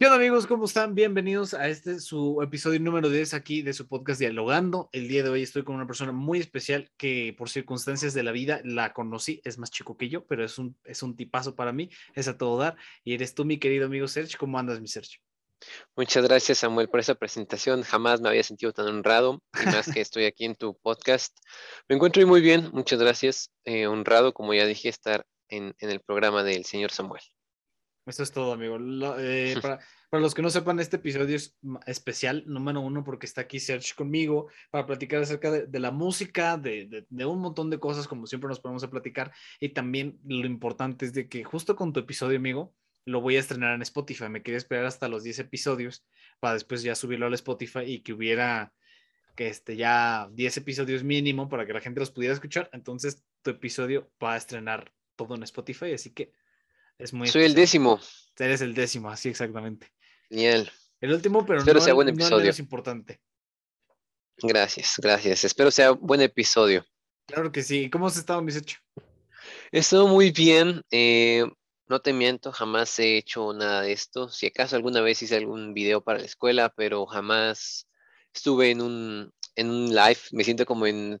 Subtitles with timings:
[0.00, 0.46] ¿Qué onda amigos?
[0.46, 0.94] ¿Cómo están?
[0.94, 4.88] Bienvenidos a este su episodio número 10 aquí de su podcast Dialogando.
[4.92, 8.30] El día de hoy estoy con una persona muy especial que por circunstancias de la
[8.30, 11.72] vida la conocí, es más chico que yo, pero es un, es un tipazo para
[11.72, 12.76] mí, es a todo dar.
[13.02, 14.38] Y eres tú, mi querido amigo Sergio.
[14.38, 15.18] ¿Cómo andas, mi Sergio?
[15.96, 17.82] Muchas gracias, Samuel, por esa presentación.
[17.82, 21.36] Jamás me había sentido tan honrado, y más que estoy aquí en tu podcast.
[21.88, 23.50] Me encuentro muy bien, muchas gracias.
[23.64, 27.22] Eh, honrado, como ya dije, estar en, en el programa del señor Samuel.
[28.08, 28.78] Eso es todo, amigo.
[29.18, 29.78] Eh, para,
[30.10, 33.94] para, los que no sepan, este episodio es especial, número uno, porque está aquí Serge
[33.94, 38.08] conmigo para platicar acerca de, de la música, de, de, de, un montón de cosas,
[38.08, 39.32] como siempre nos ponemos a platicar.
[39.60, 43.40] Y también lo importante es de que justo con tu episodio, amigo, lo voy a
[43.40, 44.28] estrenar en Spotify.
[44.28, 46.04] Me quería esperar hasta los 10 episodios
[46.40, 48.72] para después ya subirlo al Spotify y que hubiera
[49.34, 52.68] que este, ya 10 episodios mínimo para que la gente los pudiera escuchar.
[52.72, 56.32] Entonces, tu episodio va a estrenar todo en Spotify, así que
[56.98, 58.00] es muy Soy el décimo.
[58.38, 59.92] Eres el décimo, así exactamente.
[60.28, 60.70] Genial.
[61.00, 62.36] El último, pero Espero no, sea buen episodio.
[62.36, 63.20] no menos importante.
[64.36, 65.44] Gracias, gracias.
[65.44, 66.84] Espero sea buen episodio.
[67.26, 67.90] Claro que sí.
[67.90, 68.78] ¿Cómo has estado, mis hecho?
[69.72, 70.82] He estado muy bien.
[70.90, 71.44] Eh,
[71.88, 74.28] no te miento, jamás he hecho nada de esto.
[74.28, 77.88] Si acaso alguna vez hice algún video para la escuela, pero jamás
[78.32, 80.20] estuve en un, en un live.
[80.32, 81.20] Me siento como en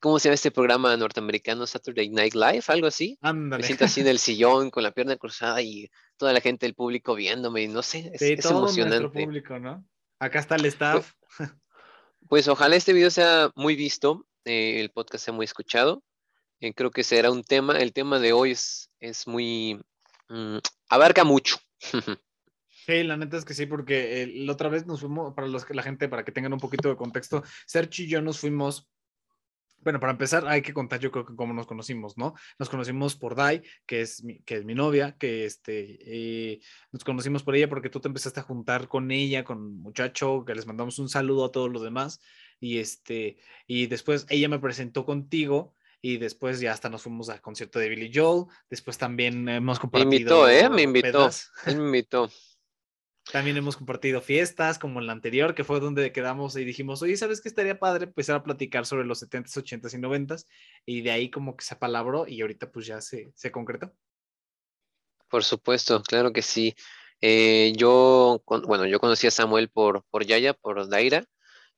[0.00, 1.66] ¿Cómo se llama este programa norteamericano?
[1.66, 3.18] Saturday Night Live, algo así.
[3.20, 3.62] Ándale.
[3.62, 6.74] Me siento así en el sillón con la pierna cruzada y toda la gente del
[6.74, 9.24] público viéndome y no sé, es, sí, es todo emocionante.
[9.24, 9.84] Público, ¿no?
[10.18, 11.12] Acá está el staff.
[11.36, 11.50] Pues,
[12.28, 16.02] pues ojalá este video sea muy visto, eh, el podcast sea muy escuchado.
[16.60, 19.80] Eh, creo que será un tema, el tema de hoy es, es muy,
[20.28, 21.56] mmm, abarca mucho.
[22.86, 25.64] Sí, la neta es que sí, porque eh, la otra vez nos fuimos, para los
[25.64, 28.88] que la gente, para que tengan un poquito de contexto, Sergio y yo nos fuimos
[29.86, 32.34] bueno, para empezar hay que contar yo creo que cómo nos conocimos, ¿no?
[32.58, 37.04] Nos conocimos por Dai, que es mi, que es mi novia, que este, eh, nos
[37.04, 40.56] conocimos por ella porque tú te empezaste a juntar con ella, con un muchacho, que
[40.56, 42.20] les mandamos un saludo a todos los demás,
[42.58, 43.36] y este,
[43.68, 47.88] y después ella me presentó contigo, y después ya hasta nos fuimos al concierto de
[47.88, 50.10] Billy Joel, después también hemos compartido.
[50.10, 50.68] Me invitó, ¿eh?
[50.68, 51.30] Me invitó,
[51.66, 52.28] él me invitó.
[53.32, 57.16] También hemos compartido fiestas como en la anterior, que fue donde quedamos y dijimos, oye,
[57.16, 58.04] ¿sabes qué estaría padre?
[58.04, 60.46] Empezar a platicar sobre los 70s, 80s y 90s.
[60.84, 63.92] Y de ahí como que se apalabró y ahorita pues ya se, se concretó.
[65.28, 66.74] Por supuesto, claro que sí.
[67.20, 71.24] Eh, yo, bueno, yo conocí a Samuel por, por Yaya, por Daira.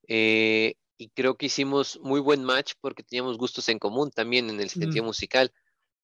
[0.07, 4.61] Eh, y creo que hicimos muy buen match porque teníamos gustos en común también en
[4.61, 5.07] el sentido mm.
[5.07, 5.53] musical.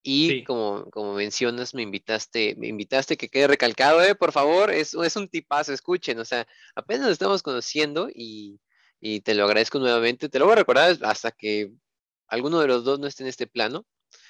[0.06, 0.44] Y sí.
[0.44, 5.16] como, como mencionas, me invitaste, me invitaste que quede recalcado, eh, por favor, es, es
[5.16, 8.60] un tipazo, escuchen, o sea, apenas nos estamos conociendo y,
[9.00, 11.72] y, te lo agradezco nuevamente, te lo voy a recordar hasta que
[12.28, 13.86] alguno de los dos no esté en este plano,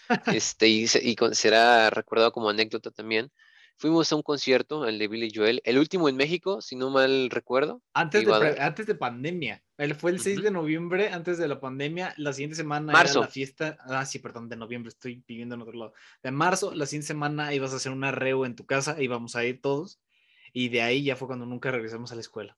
[0.39, 3.33] este, y, y será recordado como anécdota también.
[3.77, 7.29] Fuimos a un concierto, el de Billy Joel, el último en México, si no mal
[7.29, 7.83] recuerdo.
[7.93, 9.65] Antes, de, antes de pandemia.
[9.77, 10.45] Él fue el 6 uh -huh.
[10.45, 12.15] de noviembre, antes de la pandemia.
[12.17, 13.19] La siguiente semana marzo.
[13.19, 13.77] era la fiesta.
[13.81, 15.93] Ah, sí, perdón, de noviembre, estoy viviendo en otro lado.
[16.23, 19.45] De marzo, la siguiente semana ibas a hacer un arreo en tu casa, íbamos a
[19.45, 20.01] ir todos.
[20.53, 22.57] Y de ahí ya fue cuando nunca regresamos a la escuela.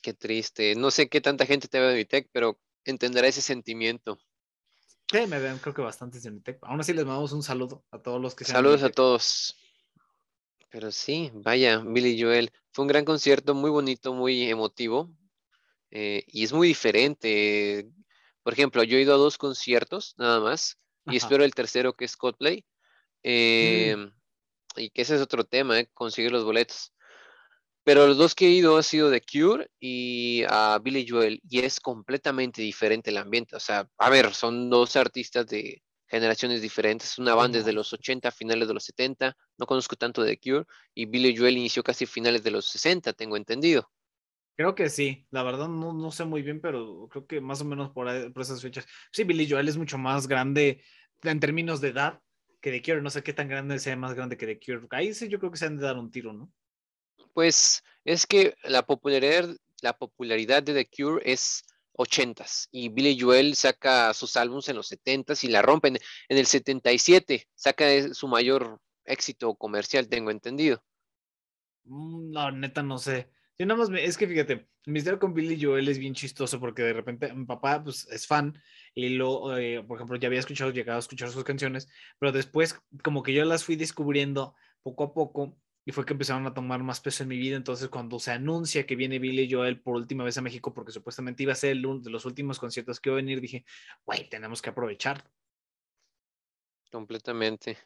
[0.00, 0.74] Qué triste.
[0.76, 4.18] No sé qué tanta gente te ve de Vitec, pero entenderá ese sentimiento.
[5.10, 6.58] Sí, me ven, creo que bastantes de Vitec.
[6.62, 9.56] Aún así les mandamos un saludo a todos los que Saludos a todos.
[10.72, 12.50] Pero sí, vaya, Billy Joel.
[12.72, 15.14] Fue un gran concierto, muy bonito, muy emotivo.
[15.90, 17.90] Eh, y es muy diferente.
[18.42, 20.78] Por ejemplo, yo he ido a dos conciertos nada más.
[21.04, 21.16] Y Ajá.
[21.18, 22.64] espero el tercero que es Coldplay.
[23.22, 24.80] Eh, mm.
[24.80, 26.94] Y que ese es otro tema, eh, conseguir los boletos.
[27.84, 31.38] Pero los dos que he ido ha sido The Cure y a Billy Joel.
[31.50, 33.56] Y es completamente diferente el ambiente.
[33.56, 37.18] O sea, a ver, son dos artistas de, generaciones diferentes.
[37.18, 39.34] Una banda desde los 80, finales de los 70.
[39.56, 40.66] No conozco tanto de Cure.
[40.94, 43.90] Y Billy Joel inició casi finales de los 60, tengo entendido.
[44.54, 45.26] Creo que sí.
[45.30, 48.28] La verdad no, no sé muy bien, pero creo que más o menos por, ahí,
[48.28, 48.86] por esas fechas.
[49.10, 50.82] Sí, Billy Joel es mucho más grande
[51.22, 52.20] en términos de edad
[52.60, 53.00] que The Cure.
[53.00, 54.86] No sé qué tan grande sea más grande que The Cure.
[54.90, 56.52] Ahí sí yo creo que se han de dar un tiro, ¿no?
[57.32, 59.48] Pues es que la popularidad,
[59.80, 61.64] la popularidad de The Cure es
[62.02, 65.98] 80s y Billy Joel saca sus álbumes en los 70s y la rompen.
[66.28, 70.82] En el 77 saca su mayor éxito comercial, tengo entendido.
[71.84, 73.30] Mm, No, neta, no sé.
[73.58, 74.52] Yo nada más, me, es que fíjate,
[74.86, 78.26] el misterio con Billy Joel es bien chistoso porque de repente mi papá pues, es
[78.26, 78.60] fan
[78.94, 81.88] y lo, eh, por ejemplo, ya había escuchado, llegado a escuchar sus canciones,
[82.18, 86.46] pero después como que yo las fui descubriendo poco a poco y fue que empezaron
[86.46, 87.56] a tomar más peso en mi vida.
[87.56, 91.42] Entonces, cuando se anuncia que viene Billy Joel por última vez a México, porque supuestamente
[91.42, 93.64] iba a ser uno de los últimos conciertos que iba a venir, dije,
[94.04, 95.24] güey, tenemos que aprovechar.
[96.90, 97.78] Completamente.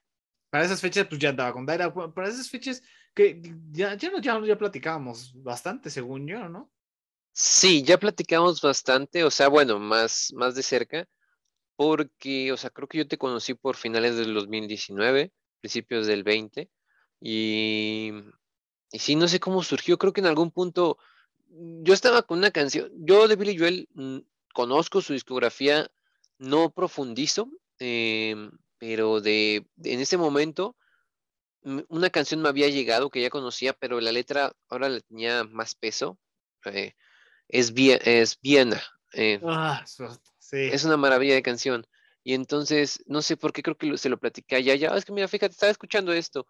[0.50, 1.93] Para esas fechas, pues ya andaba con Daira.
[1.93, 2.82] Para esas fechas,
[3.14, 3.40] que
[3.70, 6.70] ya, ya, ya, ya platicábamos bastante, según yo, ¿no?
[7.32, 11.06] Sí, ya platicamos bastante, o sea, bueno, más, más de cerca,
[11.76, 16.70] porque, o sea, creo que yo te conocí por finales del 2019, principios del 20,
[17.21, 18.13] y,
[18.93, 20.99] y sí, no sé cómo surgió, creo que en algún punto
[21.49, 24.19] yo estaba con una canción, yo de Billy Joel mm,
[24.53, 25.91] conozco su discografía,
[26.39, 30.77] no profundizo, em, pero de, en ese momento
[31.89, 35.75] una canción me había llegado que ya conocía, pero la letra ahora le tenía más
[35.75, 36.19] peso.
[36.65, 36.95] Eh,
[37.49, 38.81] es, es Viena.
[39.13, 39.85] Eh, ah,
[40.51, 41.87] es una maravilla de canción.
[42.23, 45.13] Y entonces, no sé por qué creo que se lo platicé ya, ya, es que
[45.13, 46.47] mira, fíjate, estaba escuchando esto.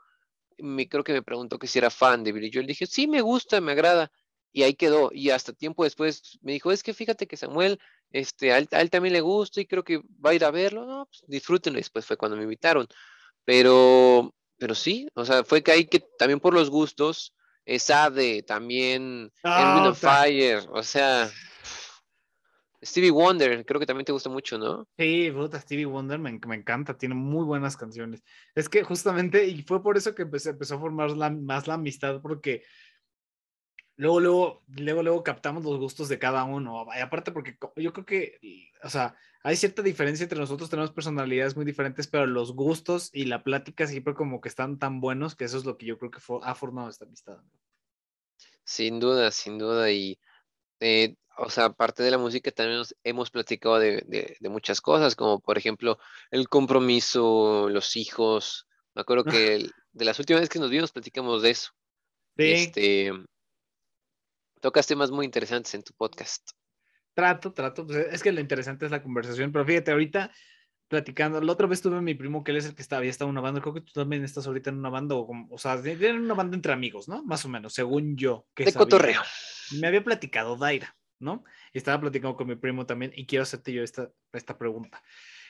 [0.58, 2.66] Me, creo que me preguntó que si era fan de Billy Joel.
[2.66, 4.10] Dije, sí, me gusta, me agrada
[4.52, 5.10] y ahí quedó.
[5.12, 7.78] Y hasta tiempo después me dijo, es que fíjate que Samuel,
[8.10, 10.86] este, a él, también le gusta y creo que va a ir a verlo.
[10.86, 11.78] No, pues disfrútenlo.
[11.78, 12.88] Y después fue cuando me invitaron.
[13.44, 17.34] Pero, pero sí, o sea, fue que ahí que también por los gustos,
[17.66, 21.30] esa de también oh, Fire, o sea,
[22.86, 24.86] Stevie Wonder, creo que también te gusta mucho, ¿no?
[24.96, 28.22] Sí, puta, Stevie Wonder me, me, encanta, tiene muy buenas canciones.
[28.54, 32.20] Es que justamente, y fue por eso que empecé, empezó a formar más la amistad,
[32.22, 32.62] porque
[33.96, 36.86] luego, luego, luego, luego captamos los gustos de cada uno.
[36.96, 41.56] Y aparte, porque yo creo que, o sea, hay cierta diferencia entre nosotros, tenemos personalidades
[41.56, 45.44] muy diferentes, pero los gustos y la plática siempre como que están tan buenos que
[45.44, 47.38] eso es lo que yo creo que ha formado esta amistad.
[48.64, 49.90] Sin duda, sin duda.
[49.90, 50.18] Y,
[50.80, 55.40] eh, o sea, aparte de la música, también hemos platicado de, de, muchas cosas, como
[55.40, 55.98] por ejemplo
[56.30, 58.66] el compromiso, los hijos.
[58.94, 61.72] Me acuerdo que de las últimas veces que nos vimos platicamos de eso.
[62.36, 62.52] Sí.
[62.52, 63.12] Este,
[64.60, 66.50] Tocas temas muy interesantes en tu podcast.
[67.14, 67.86] Trato, trato.
[67.86, 70.32] Pues, es que lo interesante es la conversación, pero fíjate, ahorita
[70.88, 73.10] platicando, la otra vez tuve a mi primo que él es el que estaba, había
[73.10, 75.58] estado en una banda, creo que tú también estás ahorita en una banda, o, o
[75.58, 77.24] sea, en una banda entre amigos, ¿no?
[77.24, 78.46] Más o menos, según yo.
[78.54, 79.20] Que de cotorreo.
[79.80, 81.44] Me había platicado Daira, ¿no?
[81.72, 85.02] Y estaba platicando con mi primo también, y quiero hacerte yo esta, esta pregunta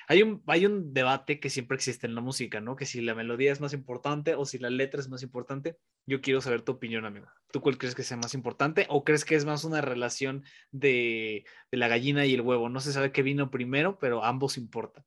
[0.08, 2.76] hay un, hay un debate que siempre existe en la música, ¿no?
[2.76, 5.78] Que si la melodía es más importante o si la letra es más importante.
[6.06, 7.26] Yo quiero saber tu opinión, amigo.
[7.50, 11.44] ¿Tú cuál crees que sea más importante o crees que es más una relación de,
[11.72, 12.68] la gallina y el huevo?
[12.68, 15.04] No se sabe qué vino primero, pero ambos importan.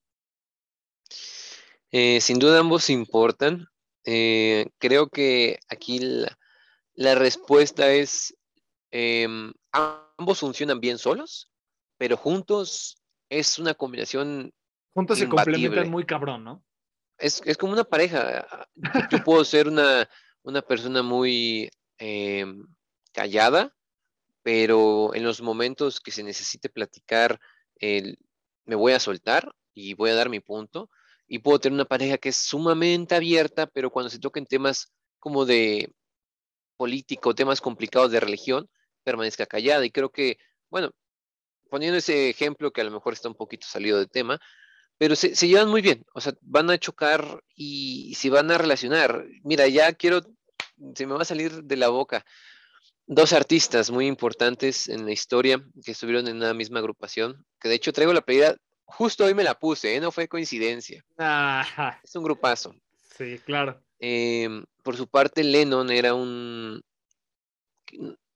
[1.92, 3.68] Eh, sin duda ambos importan.
[4.06, 6.00] Eh, creo que aquí
[6.94, 8.36] la, respuesta es,
[8.92, 11.52] em, ambos funcionan bien solos,
[11.98, 14.54] pero juntos es una combinación
[14.94, 16.64] Juntos se complementan muy cabrón, ¿no?
[17.18, 18.68] Es, como una pareja.
[19.12, 20.10] Yo puedo ser una,
[20.42, 22.66] una persona muy em,
[23.12, 23.76] callada,
[24.42, 27.40] pero en los momentos que se necesite platicar,
[27.80, 30.90] me voy a soltar y voy a dar mi punto.
[31.30, 35.46] Y puedo tener una pareja que es sumamente abierta, pero cuando se toquen temas como
[35.46, 35.94] de
[36.76, 38.70] político, temas complicados de religión,
[39.04, 39.86] permanezca callada.
[39.86, 40.38] Y creo que,
[40.70, 40.92] bueno,
[41.70, 44.40] poniendo ese ejemplo que a lo mejor está un poquito salido de tema,
[44.98, 49.26] pero se, llevan muy bien, o sea, van a chocar y se van a relacionar.
[49.44, 50.22] Mira, ya quiero,
[50.94, 52.26] se me va a salir de la boca,
[53.08, 57.76] dos artistas muy importantes en la historia que estuvieron en una misma agrupación, que de
[57.76, 58.58] hecho traigo la playera,
[58.90, 60.00] justo hoy me la puse, ¿eh?
[60.00, 61.04] no fue coincidencia.
[62.04, 62.76] Es un grupazo.
[63.18, 63.82] Sí, claro.
[64.00, 66.82] Em, por su parte, Lennon era un,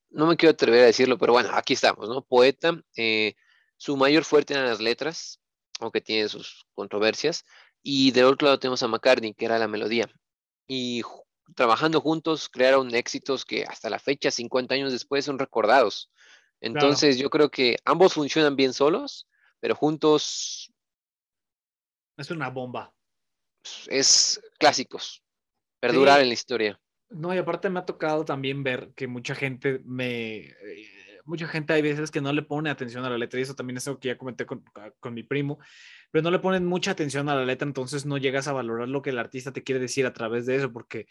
[0.09, 2.21] no me quiero atrever a decirlo, pero bueno, aquí estamos, ¿no?
[2.23, 3.33] Poeta, eh,
[3.77, 5.39] su mayor fuerte eran las letras,
[5.79, 7.45] aunque tiene sus controversias.
[7.81, 10.09] Y del otro lado tenemos a McCartney, que era la melodía.
[10.67, 11.01] Y
[11.55, 16.11] trabajando juntos crearon éxitos que hasta la fecha, 50 años después, son recordados.
[16.61, 19.27] Entonces yo creo que ambos funcionan bien solos,
[19.63, 20.73] pero juntos...
[22.17, 22.93] Es una bomba.
[23.87, 25.23] Es clásicos,
[25.79, 26.81] perdurar en la historia.
[27.09, 30.47] No, y aparte me ha tocado también ver que mucha gente me...
[30.47, 33.55] Eh, mucha gente hay veces que no le pone atención a la letra y eso
[33.55, 34.65] también es algo que ya comenté con,
[34.99, 35.59] con, mi primo,
[36.11, 39.01] pero no le ponen mucha atención a la letra, entonces no llegas a valorar lo
[39.01, 41.07] que el artista te quiere decir a través de eso, porque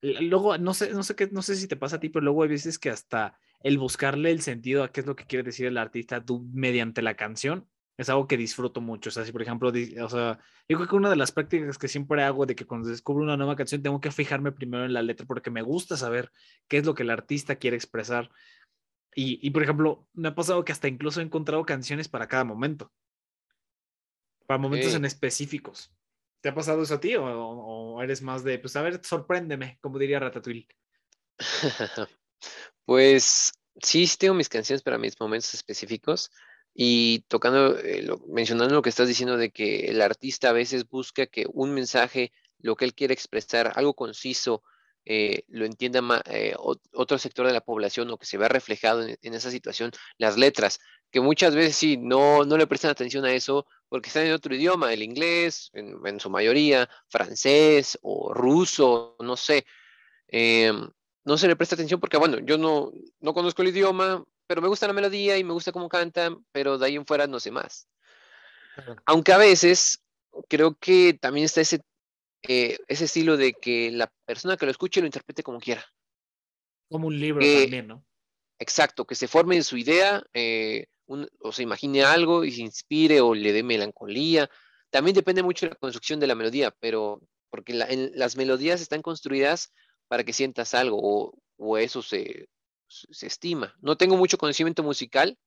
[0.00, 2.42] luego, no sé, no sé qué, no sé si te pasa a ti, pero luego
[2.42, 5.66] hay veces que hasta el buscarle el sentido a qué es lo que quiere decir
[5.66, 9.08] el artista tú mediante la canción es algo que disfruto mucho.
[9.08, 10.38] O sea, si por ejemplo, o sea,
[10.68, 13.36] yo creo que una de las prácticas que siempre hago de que cuando descubro una
[13.36, 16.30] nueva canción tengo que fijarme primero en la letra porque me gusta saber
[16.68, 18.30] qué es lo que el artista quiere expresar.
[19.18, 22.92] Y, por ejemplo, me ha pasado que hasta incluso he encontrado canciones para cada momento.
[24.46, 25.90] Para momentos en específicos.
[26.42, 29.98] ¿Te ha pasado eso a ti o, eres más de, pues a ver, sorpréndeme, como
[29.98, 30.68] diría Ratatouille?
[32.84, 36.30] pues sí, tengo mis canciones para mis momentos específicos
[36.78, 41.26] y tocando, eh, mencionando lo que estás diciendo de que el artista a veces busca
[41.26, 44.62] que un mensaje lo que él quiere expresar, algo conciso,
[45.06, 49.34] eh, lo entienda eh, otro sector de la población o que se vea reflejado en,
[49.34, 50.78] esa situación, las letras,
[51.10, 54.54] que muchas veces sí, no, no le prestan atención a eso porque están en otro
[54.54, 59.64] idioma, el inglés, en, su mayoría, francés o ruso, no sé.
[60.28, 60.90] Em,
[61.24, 64.68] no se le presta atención porque, bueno, yo no, no conozco el idioma, pero me
[64.68, 67.50] gusta la melodía y me gusta cómo cantan, pero de ahí en fuera no sé
[67.50, 67.88] más.
[69.06, 70.02] Aunque a veces
[70.48, 71.80] creo que también está ese
[72.48, 75.84] eh, ese estilo de que la persona que lo escuche lo interprete como quiera.
[76.88, 78.04] Como un libro también, ¿no?
[78.58, 83.20] Exacto, que se forme en su idea, eh, o se imagine algo y se inspire
[83.20, 84.48] o le dé melancolía.
[84.90, 89.72] También depende mucho de la construcción de la melodía, pero porque las melodías están construidas
[90.08, 92.48] para que sientas algo o, eso se,
[93.22, 93.74] estima.
[93.80, 95.38] No tengo mucho conocimiento musical,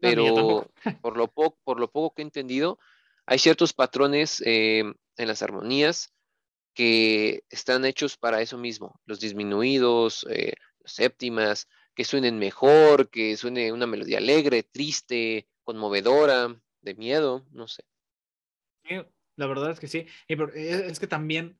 [0.00, 0.70] pero
[1.02, 2.78] por, lo por lo poco que he entendido,
[3.26, 4.84] hay ciertos patrones eh,
[5.16, 6.12] en las armonías
[6.74, 13.36] que están hechos para eso mismo, los disminuidos, eh, las séptimas, que suenen mejor, que
[13.36, 17.84] suene una melodía alegre, triste, conmovedora, de miedo, no sé.
[19.36, 20.06] la verdad es que sí.
[20.26, 20.36] E,
[20.88, 21.59] es que también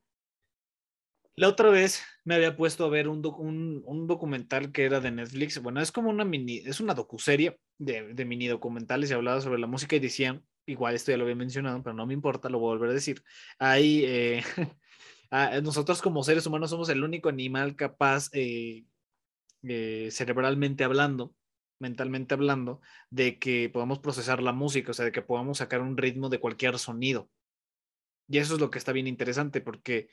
[1.36, 3.22] la otra vez me había puesto a ver un,
[3.84, 5.62] un, documental que era de Netflix.
[5.62, 9.66] Bueno, es como una mini, es una docuserie de, mini documentales y hablaba sobre la
[9.66, 12.70] música y decían, igual esto ya lo había mencionado, pero no me importa, lo voy
[12.70, 13.22] a volver a decir.
[13.58, 14.42] Ahí eh,
[15.30, 18.84] Ah, nosotros como seres humanos somos el único animal capaz, eh,
[19.62, 21.34] eh, cerebralmente hablando,
[21.78, 25.96] mentalmente hablando, de que podamos procesar la música, o sea, de que podamos sacar un
[25.96, 27.30] ritmo de cualquier sonido.
[28.28, 30.08] Y eso es lo que está bien interesante, porque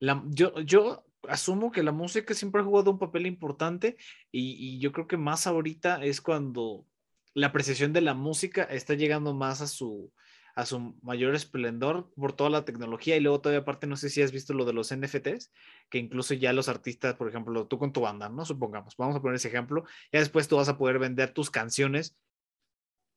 [0.00, 3.96] yo, yo asumo que la música siempre ha jugado un papel importante
[4.30, 6.86] y, y yo creo que más ahorita es cuando
[7.34, 10.12] la apreciación de la música está llegando más a su,
[10.54, 14.22] a su mayor esplendor por toda la tecnología y luego todavía aparte no sé si
[14.22, 15.52] has visto lo de los NFTs,
[15.90, 18.44] que incluso ya los artistas, por ejemplo, tú con tu banda, ¿no?
[18.44, 22.16] Supongamos, vamos a poner ese ejemplo, ya después tú vas a poder vender tus canciones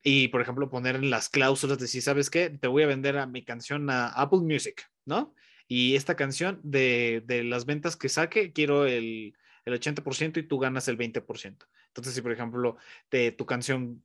[0.02, 3.18] y, por ejemplo, poner en las cláusulas de si sabes qué, te voy a vender
[3.18, 5.34] a mi canción a Apple Music, ¿no?
[5.68, 9.34] Y esta canción de, de las ventas que saque, quiero el,
[9.66, 11.66] el 80% y tú ganas el 20%.
[11.88, 12.76] Entonces, si por ejemplo
[13.10, 14.02] de tu canción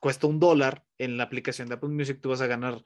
[0.00, 2.84] cuesta un dólar en la aplicación de Apple Music, tú vas a ganar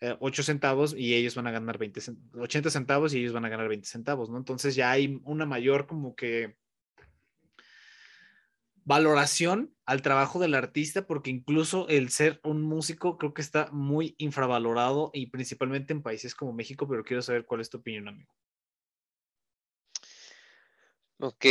[0.00, 2.00] 8 eh, centavos y ellos van a ganar 20,
[2.38, 4.36] 80 centavos y ellos van a ganar 20 centavos, ¿no?
[4.36, 6.56] Entonces ya hay una mayor como que
[8.88, 14.14] valoración al trabajo del artista, porque incluso el ser un músico creo que está muy
[14.16, 18.32] infravalorado y principalmente en países como México, pero quiero saber cuál es tu opinión, amigo.
[21.20, 21.44] Ok,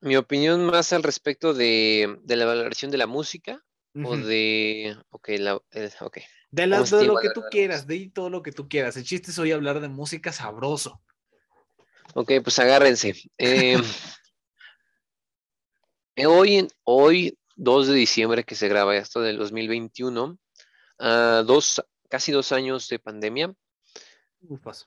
[0.00, 3.62] mi opinión más al respecto de, de la valoración de la música
[4.02, 4.96] o de.
[5.10, 6.22] Ok, la, eh, okay.
[6.50, 6.84] De, lo
[7.16, 8.96] que tú quieras, de todo lo que tú quieras.
[8.96, 11.02] El chiste es hoy hablar de música sabroso.
[12.14, 13.14] Ok, pues agárrense.
[13.36, 13.76] Eh,
[16.24, 20.38] hoy, hoy, 2 de diciembre, que se graba esto del 2021,
[20.98, 23.54] uh, dos, casi dos años de pandemia,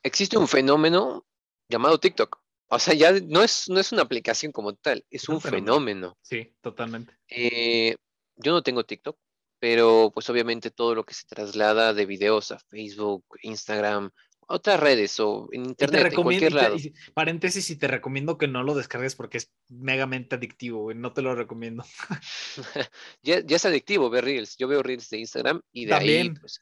[0.03, 1.25] existe un fenómeno
[1.67, 2.39] llamado TikTok.
[2.71, 6.17] O sea, ya no es, no es una aplicación como tal, es un, fenómeno.
[6.21, 7.17] Sí, totalmente.
[7.27, 7.95] Eh,
[8.35, 9.17] yo no tengo TikTok,
[9.59, 14.11] pero pues obviamente todo lo que se traslada de videos a Facebook, Instagram,
[14.49, 16.75] otras redes o en internet, en cualquier lado.
[17.13, 21.35] paréntesis, y te recomiendo que no lo descargues porque es megamente adictivo, no te lo
[21.35, 21.85] recomiendo.
[23.21, 24.57] ya, es adictivo ver Reels.
[24.57, 26.61] Yo veo Reels de Instagram y de ahí pues,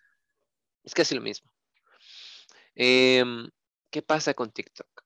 [0.84, 1.50] es casi lo mismo.
[2.75, 3.50] Em,
[3.89, 5.03] ¿Qué pasa con TikTok?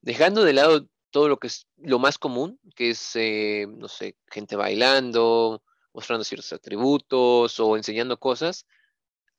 [0.00, 4.16] Dejando de lado todo lo que es lo más común, que es, eh, no sé,
[4.28, 5.62] gente bailando,
[5.94, 8.66] mostrando ciertos atributos o enseñando cosas,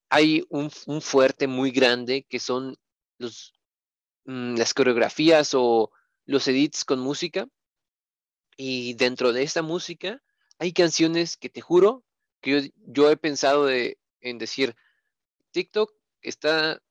[0.09, 0.71] hay un,
[1.01, 2.77] fuerte muy grande que son
[3.17, 3.53] los,
[4.25, 5.91] mm, las coreografías o
[6.25, 7.47] los edits con música.
[8.57, 10.21] Y dentro de esta música
[10.59, 12.03] hay canciones que te juro
[12.41, 14.75] que yo, he pensado en decir,
[15.51, 16.81] TikTok está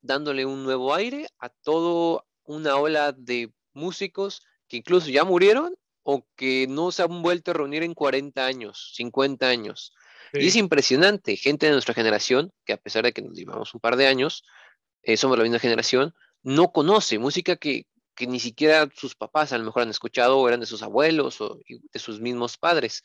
[0.00, 6.26] dándole un nuevo aire a toda una ola de músicos que incluso ya murieron o
[6.36, 9.92] que no se han vuelto a reunir en 40 años, 50 años.
[10.32, 13.80] Y es impresionante, gente de nuestra generación, que a pesar de que nos llevamos un
[13.80, 14.44] par de años,
[15.02, 17.86] eh, somos la misma generación, no conoce música que,
[18.20, 21.60] ni siquiera sus papás a lo mejor han escuchado o eran de sus abuelos o
[21.68, 23.02] de sus mismos padres.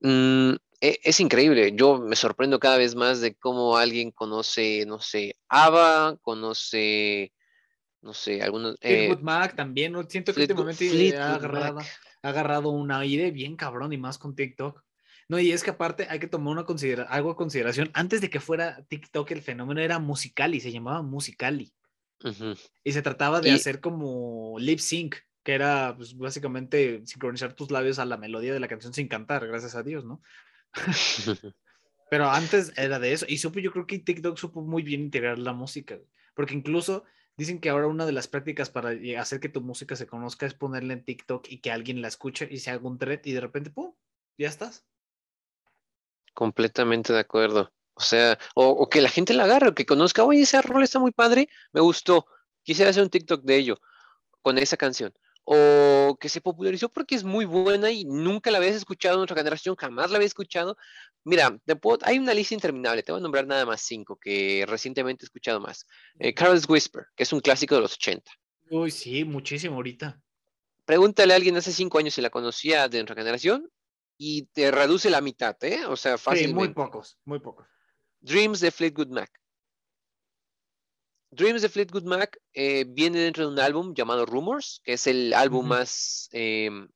[0.00, 5.00] Mm, e, es increíble, yo me sorprendo cada vez más de cómo alguien conoce, no
[5.00, 7.32] sé, ABBA, conoce
[8.00, 8.76] no sé, algunos...
[8.80, 11.80] Eh, Mac también, siento que últimamente ha agarrado,
[12.22, 14.82] ha agarrado un aire bien cabrón y más con TikTok.
[15.28, 17.90] No, y es que aparte hay que tomar una considera algo a consideración.
[17.92, 21.72] Antes de que fuera TikTok, el fenómeno era Musicali, se llamaba Musicali.
[22.82, 27.98] Y se trataba de hacer como lip sync, que era pues, básicamente sincronizar tus labios
[27.98, 30.22] a la melodía de la canción sin cantar, gracias a Dios, ¿no?
[32.10, 33.26] Pero antes era de eso.
[33.28, 35.98] Y supo, yo creo que TikTok supo muy bien integrar la música,
[36.34, 37.04] porque incluso
[37.36, 40.54] dicen que ahora una de las prácticas para hacer que tu música se conozca es
[40.54, 43.40] ponerla en TikTok y que alguien la escuche y se haga un thread y de
[43.40, 43.94] repente, ¡pum!
[44.38, 44.86] Ya estás.
[46.38, 47.72] Completamente de acuerdo.
[47.94, 51.00] O sea, o, que la gente la agarre, o que conozca, oye, ese rol está
[51.00, 52.26] muy padre, me gustó,
[52.62, 53.80] quisiera hacer un TikTok de ello,
[54.40, 55.12] con esa canción.
[55.42, 59.34] O que se popularizó porque es muy buena y nunca la habías escuchado en otra
[59.34, 60.76] generación, jamás la había escuchado.
[61.24, 61.58] Mira,
[62.02, 65.58] hay una lista interminable, te voy a nombrar nada más cinco que recientemente he escuchado
[65.58, 65.86] más.
[66.20, 68.30] Eh, Carl's Whisper, que es un clásico de los 80.
[68.70, 70.22] Uy, sí, muchísimo ahorita.
[70.84, 73.68] Pregúntale a alguien hace cinco años si la conocía de nuestra generación
[74.18, 75.86] y te reduce la mitad, ¿eh?
[75.86, 76.50] O sea, fácilmente.
[76.50, 77.66] Sí, muy pocos, muy pocos.
[78.20, 79.30] Dreams de Fleetwood Mac.
[81.30, 85.32] Dreams de Fleetwood Mac eh, viene dentro de un álbum llamado Rumors, que es el
[85.34, 86.88] álbum más em,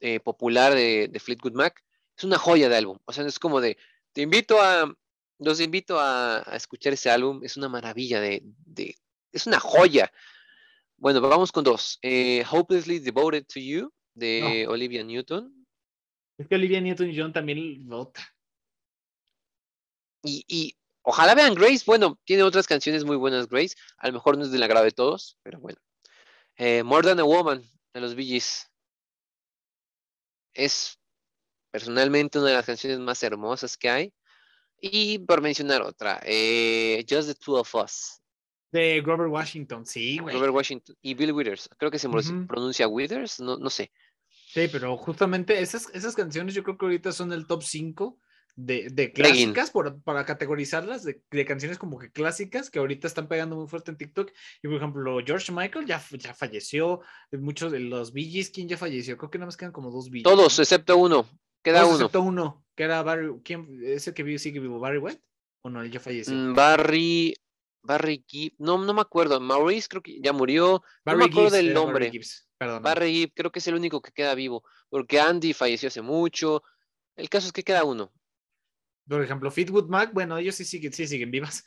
[0.00, 1.82] eh, popular de, Fleetwood Mac.
[2.16, 2.98] Es una joya de álbum.
[3.04, 3.76] O sea, es como de,
[4.12, 4.94] te invito a,
[5.38, 7.40] los invito a, escuchar ese álbum.
[7.42, 8.44] Es una maravilla de,
[9.32, 10.12] es una joya.
[10.98, 11.98] Bueno, vamos con dos.
[12.02, 15.59] Eh, Hopelessly Devoted to You de Olivia Newton.
[16.40, 18.22] Es que Olivia Newton-John también vota.
[20.22, 21.82] Y, ojalá vean Grace.
[21.84, 23.76] Bueno, tiene otras canciones muy buenas, Grace.
[23.98, 25.78] A lo mejor no es del agrado de todos, pero bueno.
[26.56, 28.70] Eh, More Than a Woman de los Bee Gees.
[30.54, 30.98] Es
[31.70, 34.14] personalmente una de las canciones más hermosas que hay.
[34.80, 38.22] Y por mencionar otra, eh, Just the Two of Us.
[38.72, 40.34] De Grover Washington, sí, güey.
[40.34, 41.68] Robert Washington y Bill Withers.
[41.76, 43.92] Creo que se pronuncia Withers, no, no sé.
[44.52, 48.18] Sí, pero justamente esas, esas canciones yo creo que ahorita son el top 5
[48.56, 53.28] de, de clásicas, por, para categorizarlas, de, de, canciones como que clásicas que ahorita están
[53.28, 54.32] pegando muy fuerte en TikTok.
[54.62, 58.76] Y por ejemplo, George Michael ya, ya falleció, muchos de los Bee Gees, ¿quién ya
[58.76, 59.16] falleció?
[59.16, 61.28] Creo que nada más quedan como dos Bee Todos, excepto uno.
[61.62, 61.94] Queda uno.
[61.94, 63.80] Excepto uno, que era Barry, ¿quién?
[63.84, 64.80] ¿Ese que vive, sigue vivo?
[64.80, 65.22] ¿Barry White?
[65.62, 65.80] ¿O no?
[65.82, 66.34] Él ya falleció.
[66.34, 67.34] Mm, Barry,
[67.82, 69.38] Barry Gibb, no, no me acuerdo.
[69.38, 70.82] Maurice creo que ya murió.
[71.04, 72.06] no me acuerdo del nombre.
[72.06, 72.20] Barry
[73.34, 76.62] creo que es el único que queda vivo, porque Andy falleció hace mucho.
[77.16, 78.12] El caso es que queda uno.
[79.08, 81.64] Por ejemplo, Fitwood Mac, bueno, ellos sí siguen, sí siguen vivas.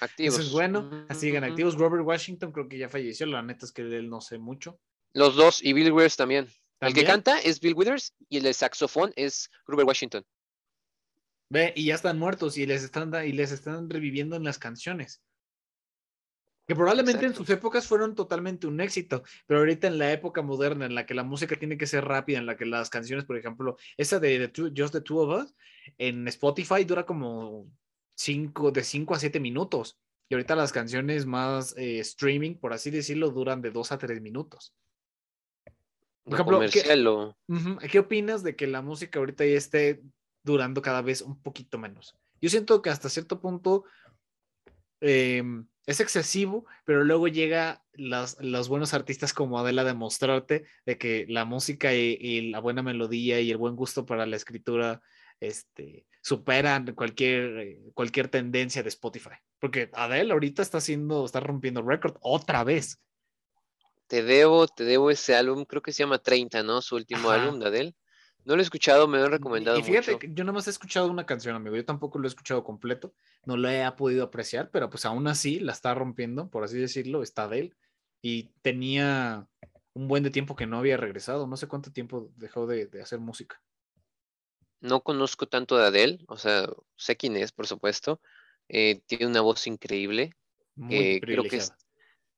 [0.00, 0.34] Activos.
[0.38, 1.76] Eso es bueno, siguen activos.
[1.76, 4.78] Robert Washington creo que ya falleció, la neta es que de él no sé mucho.
[5.14, 6.48] Los dos, y Bill Withers también.
[6.80, 10.24] El que canta es Bill Withers y el de saxofón es Robert Washington.
[11.48, 15.22] Ve, y ya están muertos y les están, y les están reviviendo en las canciones.
[16.66, 20.86] Que probablemente en sus épocas fueron totalmente un éxito, pero ahorita en la época moderna,
[20.86, 23.36] en la que la música tiene que ser rápida, en la que las canciones, por
[23.36, 25.54] ejemplo, esa de, Just the Two of Us,
[25.98, 27.66] en Spotify dura como
[28.14, 29.98] cinco, de 5 a 7 minutos.
[30.28, 34.22] Y ahorita las canciones más eh, streaming, por así decirlo, duran de 2 a 3
[34.22, 34.74] minutos.
[36.24, 40.00] Por ejemplo, ¿qué, ¿qué opinas de que la música ahorita ya esté
[40.42, 42.16] durando cada vez un poquito menos?
[42.40, 43.84] Yo siento que hasta cierto punto
[45.02, 45.42] eh,
[45.86, 51.26] es excesivo, pero luego llega las, los buenos artistas como Adela a demostrarte de que
[51.28, 55.02] la música y, la buena melodía y el buen gusto para la escritura
[55.40, 59.36] este, superan cualquier, eh, cualquier tendencia de Spotify.
[59.58, 62.98] Porque Adele ahorita está haciendo, está rompiendo récord otra vez.
[64.06, 66.80] Te debo, te debo ese álbum, creo que se llama 30, ¿no?
[66.80, 67.94] Su último álbum de Adele.
[68.44, 69.78] No lo he escuchado, me lo han recomendado.
[69.78, 71.76] Y fíjate, yo nada más he escuchado una canción, amigo.
[71.76, 73.14] Yo tampoco lo he escuchado completo.
[73.46, 77.22] No lo he podido apreciar, pero pues aún así la está rompiendo, por así decirlo,
[77.22, 77.76] está de él.
[78.20, 79.48] Y tenía
[79.94, 81.46] un buen de tiempo que no había regresado.
[81.46, 83.62] No sé cuánto tiempo dejó de, hacer música.
[84.80, 88.20] No conozco tanto de Adele, o sea, sé quién es, por supuesto.
[88.68, 90.34] Eh, tiene una voz increíble.
[90.74, 91.62] Muy eh, creo que,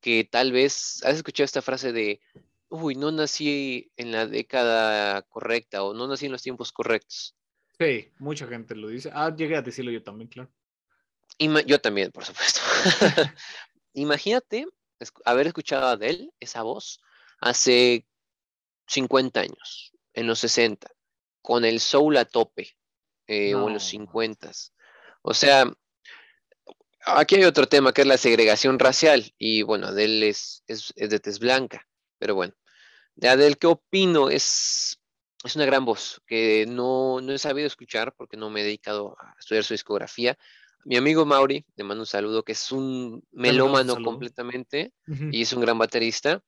[0.00, 2.20] que tal vez, ¿has escuchado esta frase de
[2.68, 7.36] uy, no nací en la década correcta o no nací en los tiempos correctos.
[7.78, 9.10] Sí, mucha gente lo dice.
[9.12, 10.50] Ah, llegué a decirlo yo también, claro.
[11.66, 12.60] yo también, por supuesto.
[13.92, 14.66] Imagínate
[15.24, 17.00] haber escuchado a Adele, esa voz,
[17.40, 18.06] hace
[18.88, 20.88] 50 años, en los 60,
[21.42, 22.76] con el soul a tope,
[23.26, 24.50] eh, o en los 50.
[25.22, 25.70] O sea,
[27.04, 31.20] aquí hay otro tema que es la segregación racial, y bueno, Adele es, es de
[31.20, 31.86] tez blanca.
[32.18, 32.54] Pero bueno,
[33.14, 34.30] de Adele, ¿qué opino?
[34.30, 35.00] Es,
[35.44, 39.16] es una gran voz que no, no he sabido escuchar porque no me he dedicado
[39.20, 40.38] a estudiar su discografía.
[40.84, 45.60] Mi amigo Mauri, le mando un saludo, que es un melómano completamente y es un
[45.60, 46.42] gran baterista,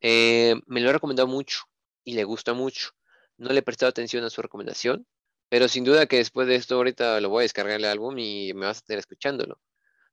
[0.00, 1.60] eh, me lo ha recomendado mucho
[2.04, 2.90] y le gusta mucho.
[3.38, 5.06] No le he prestado atención a su recomendación,
[5.48, 8.52] pero sin duda que después de esto ahorita lo voy a descargar el álbum y
[8.54, 9.60] me vas a estar escuchándolo.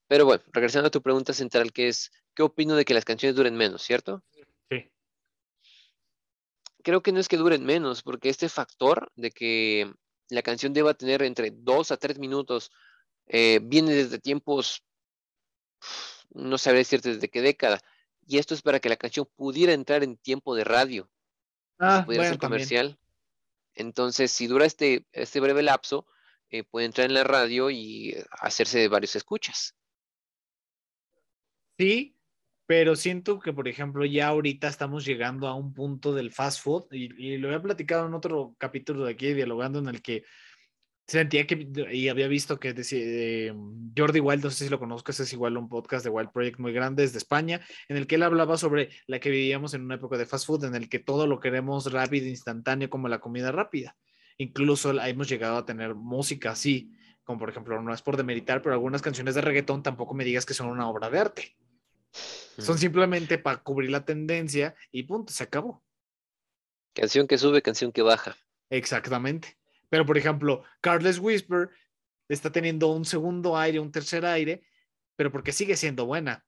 [0.08, 3.36] Pero bueno, regresando a tu pregunta central, que es ¿qué opino de que las canciones
[3.36, 4.24] duren menos, cierto?
[6.86, 9.91] Creo que no es que duren menos, porque este factor de que
[10.30, 12.71] la canción deba tener entre dos a tres minutos
[13.26, 14.84] eh, viene desde tiempos,
[16.30, 17.82] no sabré decirte desde qué década,
[18.28, 21.10] y esto es para que la canción pudiera entrar en tiempo de radio,
[21.80, 22.60] Ah, pudiera bueno, ser también.
[22.60, 23.00] comercial.
[23.74, 26.06] Entonces, si dura este, este breve lapso,
[26.52, 29.76] eh, puede entrar en la radio y eh, hacerse de varios escuchas.
[31.80, 32.14] Sí,
[32.67, 36.86] pero siento que, por ejemplo, ya ahorita estamos llegando a un punto del fast food
[36.91, 40.23] y, lo había platicado en otro capítulo de aquí, dialogando, en el que
[41.08, 43.54] sentía que, y había visto que eh,
[43.95, 46.73] Jordi Wild, no sé si lo conozcas, es igual un podcast de Wild Project muy
[46.73, 50.17] grande desde España, en el que él hablaba sobre la que vivíamos en una época
[50.17, 53.95] de fast food, en el que todo lo queremos rápido, instantáneo, como la comida rápida.
[54.38, 56.91] Incluso hemos llegado a tener música así,
[57.23, 60.45] como por ejemplo, no es por demeritar, pero algunas canciones de reggaetón tampoco me digas
[60.45, 61.56] que son una obra de arte.
[62.58, 65.84] Son simplemente para cubrir la tendencia y punto, se acabó.
[66.93, 68.38] Canción que sube, canción que baja.
[68.69, 69.58] Exactamente.
[69.89, 71.69] Pero, por ejemplo, Carles Whisper
[72.30, 74.63] está teniendo un segundo aire, un tercer aire,
[75.15, 76.45] pero porque sigue siendo buena.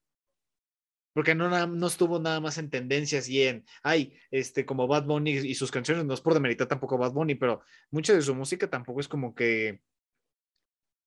[1.13, 5.31] Porque no, no estuvo nada más en tendencias y en, ay, este, como Bad Bunny
[5.31, 8.69] y sus canciones, no es por demeritar tampoco Bad Bunny, pero mucha de su música
[8.69, 9.81] tampoco es como que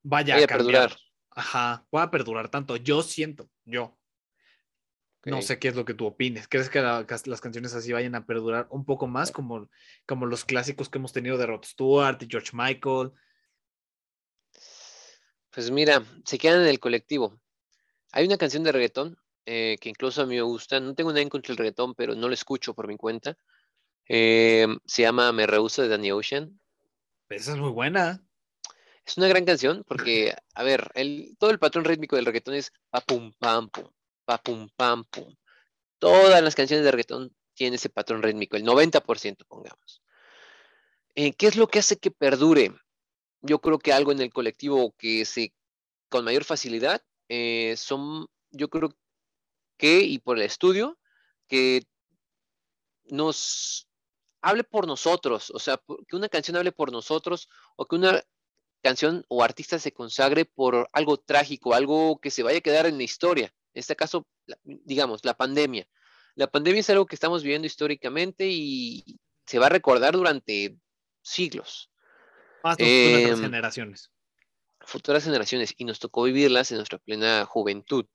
[0.02, 0.58] vaya a cambiar.
[0.58, 0.96] perdurar.
[1.30, 2.76] Ajá, va a perdurar tanto.
[2.76, 3.99] Yo siento, yo.
[5.24, 6.48] No sé qué es lo que tú opines.
[6.48, 9.68] ¿Crees que la- que las canciones así vayan a perdurar un poco más como,
[10.06, 13.12] como los clásicos que hemos tenido de Rod Stewart y George Michael?
[15.50, 17.40] Pues mira, se quedan en el colectivo.
[18.12, 20.80] Hay una canción de reggaetón eh, que incluso a mí me gusta.
[20.80, 23.36] No tengo nada en contra del reggaetón, pero no lo escucho por mi cuenta.
[24.08, 26.60] Eh, se llama Me Rehúso de Danny Ocean.
[27.28, 28.24] Esa es muy buena.
[29.04, 32.72] Es una gran canción porque, a ver, el, todo el patrón rítmico del reggaetón es
[32.90, 33.88] pa pum pam pum,
[34.30, 34.68] pa pum
[35.10, 35.34] pum.
[35.98, 40.02] Todas las canciones de reggaetón tienen ese patrón rítmico, el 90% pongamos.
[41.14, 42.72] Eh, ¿Qué es lo que hace que perdure?
[43.42, 45.52] Yo creo que algo en el colectivo que se
[46.08, 48.94] con mayor facilidad eh, son, yo creo
[49.76, 50.98] que, y por el estudio,
[51.48, 51.82] que
[53.06, 53.88] nos
[54.42, 58.22] hable por nosotros, o sea, que una canción hable por nosotros o que una
[58.82, 62.96] canción o artista se consagre por algo trágico, algo que se vaya a quedar en
[62.96, 63.52] la historia.
[63.74, 64.26] En este caso,
[64.64, 65.86] digamos, la pandemia.
[66.34, 70.76] La pandemia es algo que estamos viviendo históricamente y se va a recordar durante
[71.22, 71.90] siglos,
[72.62, 74.10] Más nuestras Em, generaciones.
[74.80, 78.06] futuras generaciones, y nos tocó vivirlas en nuestra plena juventud.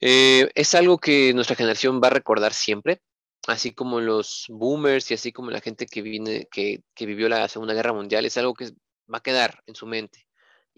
[0.00, 3.02] Eh, es algo que nuestra generación va a recordar siempre,
[3.46, 7.48] así como los boomers y así como la gente que, viene, que, que vivió la
[7.48, 8.70] Segunda Guerra Mundial, es algo que
[9.12, 10.27] va a quedar en su mente.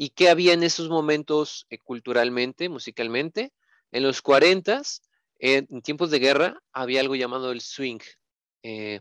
[0.02, 3.52] ¿Y qué había en esos momentos eh, culturalmente, musicalmente?
[3.92, 4.80] En los 40,
[5.40, 7.98] en tiempos de guerra, había algo llamado el swing.
[8.62, 9.00] Eh,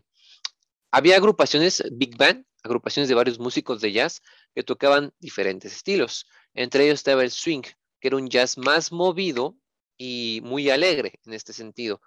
[0.90, 4.20] había agrupaciones, big band, agrupaciones de varios músicos de jazz
[4.54, 6.26] que tocaban diferentes estilos.
[6.52, 7.62] Entre ellos estaba el swing,
[7.98, 9.56] que era un jazz más movido
[9.96, 12.02] y muy alegre en este sentido.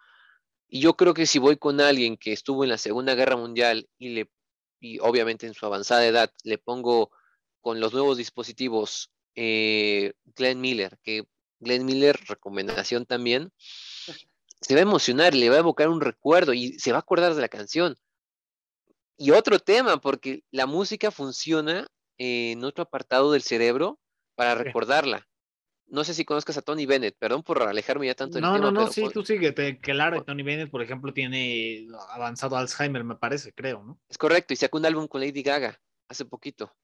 [0.67, 3.89] Y yo creo que si voy con alguien que estuvo en la Segunda Guerra Mundial
[3.97, 4.29] y le
[4.79, 7.10] y obviamente en su avanzada edad le pongo
[7.63, 11.26] con los nuevos dispositivos eh, Glenn Miller, que
[11.60, 16.78] Glenn Miller, recomendación también, se va a emocionar, le va a evocar un recuerdo y
[16.78, 17.95] se va a acordar de la canción.
[19.17, 23.97] Y otro tema, porque la música funciona en otro apartado del cerebro
[24.36, 25.28] para recordarla.
[25.88, 28.65] No sé si conozcas a Tony Bennett, perdón por alejarme ya tanto del No, tema,
[28.65, 29.80] no, no, pero sí, pon- tú síguete.
[29.80, 33.99] Claro, Tony Bennett, por ejemplo, tiene avanzado Alzheimer, me parece, creo, ¿no?
[34.10, 36.76] es correcto, y sacó un álbum con Lady Gaga hace poquito.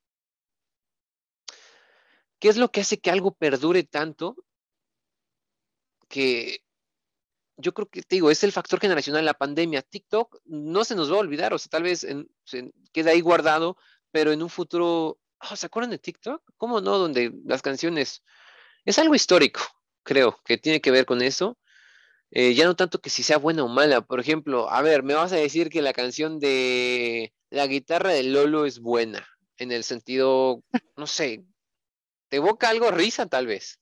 [2.39, 4.35] ¿Qué es lo que hace que algo perdure tanto?
[6.07, 6.63] Que
[7.57, 9.81] yo creo que te digo, es el factor generacional, la pandemia.
[9.81, 12.07] TikTok no se nos va a olvidar, o sea, tal vez
[12.45, 13.77] se queda ahí guardado,
[14.11, 16.41] pero en un futuro, ah, ¿se acuerdan de TikTok?
[16.57, 16.97] ¿Cómo no?
[16.97, 18.23] Donde las canciones,
[18.85, 19.61] es algo histórico,
[20.03, 21.57] creo, que tiene que ver con eso.
[22.31, 24.01] Eh, ya no tanto que si sea buena o mala.
[24.01, 28.23] Por ejemplo, a ver, me vas a decir que la canción de la guitarra de
[28.23, 30.63] Lolo es buena, en el sentido,
[30.95, 31.43] no sé,
[32.29, 33.79] te evoca algo risa tal vez.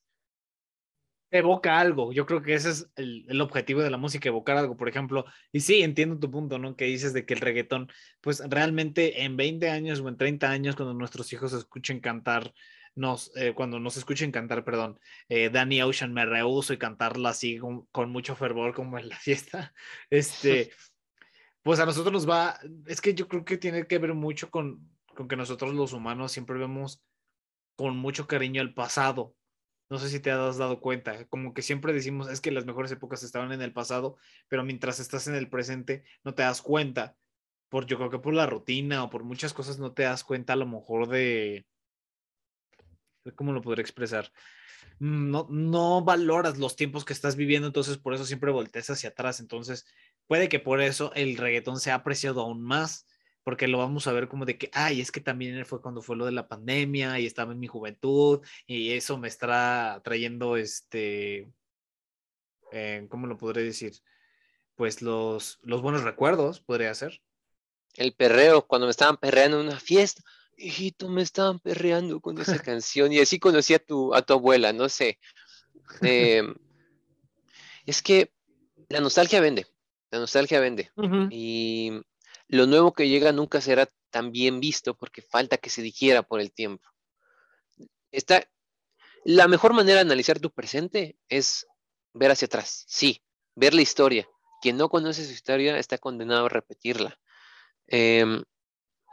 [1.29, 2.13] Evoca algo.
[2.13, 5.25] Yo creo que ese es el, el objetivo de la música, evocar algo, por ejemplo.
[5.51, 6.75] Y sí, entiendo tu punto, ¿no?
[6.77, 10.75] Que dices de que el reggaetón, pues realmente en 20 años o en 30 años,
[10.77, 12.53] cuando nuestros hijos escuchen cantar,
[12.97, 17.57] nos, eh, cuando nos escuchen cantar, perdón, eh, Danny Ocean me rehuso y cantarla así
[17.57, 19.73] con, con mucho fervor como en la fiesta,
[20.09, 20.71] este,
[21.61, 24.89] pues a nosotros nos va, es que yo creo que tiene que ver mucho con,
[25.15, 27.03] con que nosotros los humanos siempre vemos
[27.77, 29.35] con mucho cariño el pasado.
[29.89, 32.91] No sé si te has dado cuenta, como que siempre decimos, es que las mejores
[32.91, 34.17] épocas estaban en el pasado,
[34.49, 37.15] pero mientras estás en el presente no te das cuenta,
[37.69, 40.53] por yo creo que por la rutina o por muchas cosas no te das cuenta
[40.53, 41.65] a lo mejor de,
[43.35, 44.29] ¿cómo lo podré expresar?
[44.99, 49.09] Mm, no, no valoras los tiempos que estás viviendo, entonces por eso siempre volteas hacia
[49.09, 49.85] atrás, entonces
[50.25, 53.07] puede que por eso el reggaetón sea apreciado aún más
[53.47, 56.17] porque lo vamos a ver como de que, ay, es que también fue cuando fue
[56.17, 61.49] lo de la pandemia y estaba en mi juventud y eso me está trayendo, este,
[62.73, 63.93] eh, ¿cómo lo podré decir?
[64.75, 67.21] Pues los, los buenos recuerdos, podría ser.
[67.93, 70.21] El perreo, cuando me estaban perreando en una fiesta,
[70.57, 74.73] hijito, me estaban perreando con esa canción y así conocí a tu, a tu abuela,
[74.73, 75.19] no sé.
[76.01, 76.53] Em,
[77.85, 78.29] es que
[78.89, 79.67] la nostalgia vende,
[80.11, 80.91] la nostalgia vende.
[81.31, 81.93] Y
[82.47, 86.39] lo nuevo que llega nunca será tan bien visto porque falta que se digiera por
[86.39, 86.87] el tiempo.
[89.23, 91.67] La mejor manera de analizar tu presente es
[92.13, 93.21] ver hacia atrás, sí,
[93.55, 94.27] ver la historia.
[94.61, 97.19] Quien no conoce su historia está condenado a repetirla.
[97.87, 98.43] Em,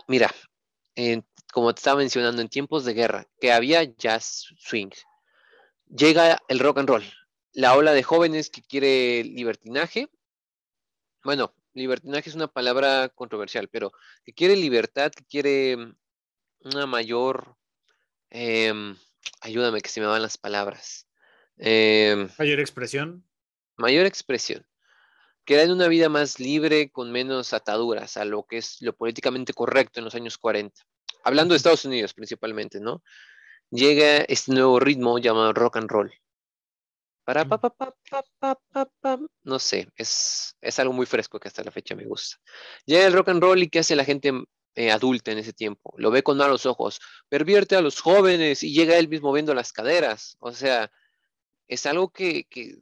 [0.07, 0.33] mira,
[1.53, 4.91] como te estaba mencionando, en tiempos de guerra, que había jazz swing,
[5.89, 7.05] llega el rock and roll,
[7.53, 10.11] la ola de jóvenes que quiere libertinaje.
[11.25, 13.93] Bueno, libertinaje es una palabra controversial, pero
[14.25, 15.97] que quiere libertad, que quiere mm,
[16.75, 17.57] una mayor,
[18.31, 18.97] em,
[19.41, 21.07] ayúdame que se me van las palabras.
[21.57, 23.25] Em, mayor expresión.
[23.77, 24.67] Mayor expresión.
[25.45, 30.01] Que una vida más libre, con menos ataduras a lo que es lo políticamente correcto
[30.01, 30.81] en los años 40.
[31.23, 33.03] Hablando de Estados Unidos principalmente, ¿no?
[33.71, 36.13] Llega este nuevo ritmo llamado rock and roll.
[37.25, 37.71] Para pa, pa,
[39.01, 42.37] pa, no sé, es, es, algo muy fresco que hasta la fecha me gusta.
[42.85, 44.31] Llega el rock and roll y ¿qué hace la gente
[44.75, 45.95] eh, adulta en ese tiempo?
[45.97, 49.73] Lo ve con malos ojos, pervierte a los jóvenes y llega él mismo viendo las
[49.73, 50.37] caderas.
[50.41, 50.91] O sea,
[51.67, 52.77] es algo que, que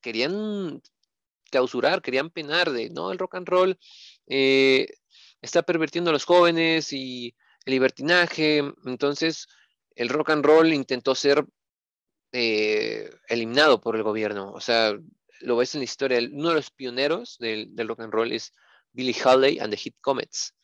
[0.00, 0.80] querían
[1.50, 3.78] clausurar, querían penar de, no, el rock and roll
[4.26, 4.86] eh,
[5.42, 7.34] está pervirtiendo a los jóvenes y
[7.64, 8.58] el libertinaje.
[8.84, 9.46] Entonces,
[9.94, 11.44] el rock and roll intentó ser
[12.38, 14.52] eh, eliminado por el gobierno.
[14.52, 14.94] O sea,
[15.40, 18.52] lo ves en la historia, uno de los pioneros del, rock and roll es
[18.92, 20.54] Billy Holiday and the Hit Comets.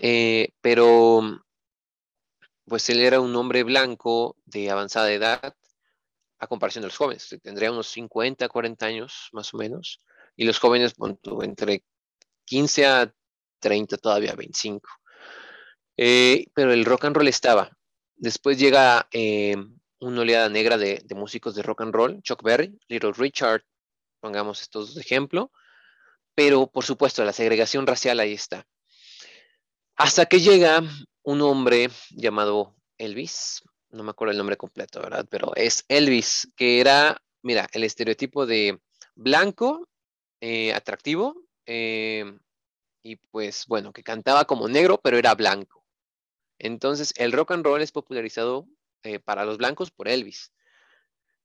[0.00, 1.40] Eh, pero,
[2.64, 5.54] pues él era un hombre blanco de avanzada edad
[6.40, 7.28] a comparación de los jóvenes.
[7.40, 10.00] Tendría unos 50, 40 años más o menos.
[10.34, 10.94] Y los jóvenes,
[11.42, 11.84] entre
[12.44, 13.14] 15 a
[13.60, 14.88] 30, todavía 25.
[15.96, 17.70] Eh, pero el rock and roll estaba.
[18.16, 19.08] Después llega
[20.04, 23.64] una oleada negra de, músicos de rock and roll, Chuck Berry, Little Richard,
[24.20, 25.50] pongamos estos de ejemplo,
[26.34, 28.66] pero por supuesto la segregación racial ahí está.
[29.96, 30.82] Hasta que llega
[31.22, 35.26] un hombre llamado Elvis, no me acuerdo el nombre completo, ¿verdad?
[35.30, 38.80] Pero es Elvis, que era, mira, el estereotipo de
[39.14, 39.88] blanco,
[40.40, 41.36] eh, atractivo,
[41.66, 42.24] eh,
[43.02, 45.84] y pues bueno, que cantaba como negro, pero era blanco.
[46.58, 48.66] Entonces, el rock and roll es popularizado
[49.04, 50.50] eh, para los blancos por Elvis.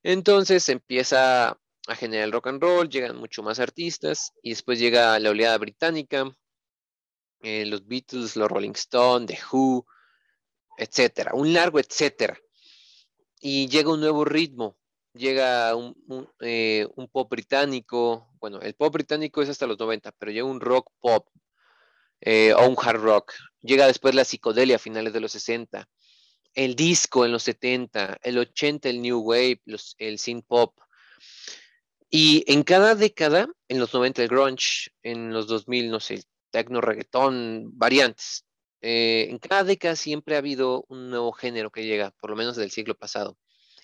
[0.01, 5.19] Entonces empieza a generar el rock and roll, llegan mucho más artistas y después llega
[5.19, 6.33] la oleada británica,
[7.41, 9.85] eh, los Beatles, los Rolling Stones, The Who,
[10.77, 12.39] etcétera, un largo etcétera.
[13.41, 14.77] Y llega un nuevo ritmo,
[15.13, 15.95] llega un,
[16.39, 20.91] eh, pop británico, bueno, el pop británico es hasta los 90, pero llega un rock
[21.01, 21.27] pop
[22.25, 23.33] o un hard rock.
[23.61, 25.89] Llega después la psicodelia a finales de los 60
[26.53, 29.61] el disco en los 70, el 80 el New Wave,
[29.97, 30.77] el synth pop.
[32.09, 36.23] Y en cada década, en los 90 el grunge, en los 2000, no sé, el
[36.49, 38.45] techno, reggaetón, variantes.
[38.81, 42.55] Eh, en cada década siempre ha habido un nuevo género que llega, por lo menos
[42.55, 43.37] del siglo pasado.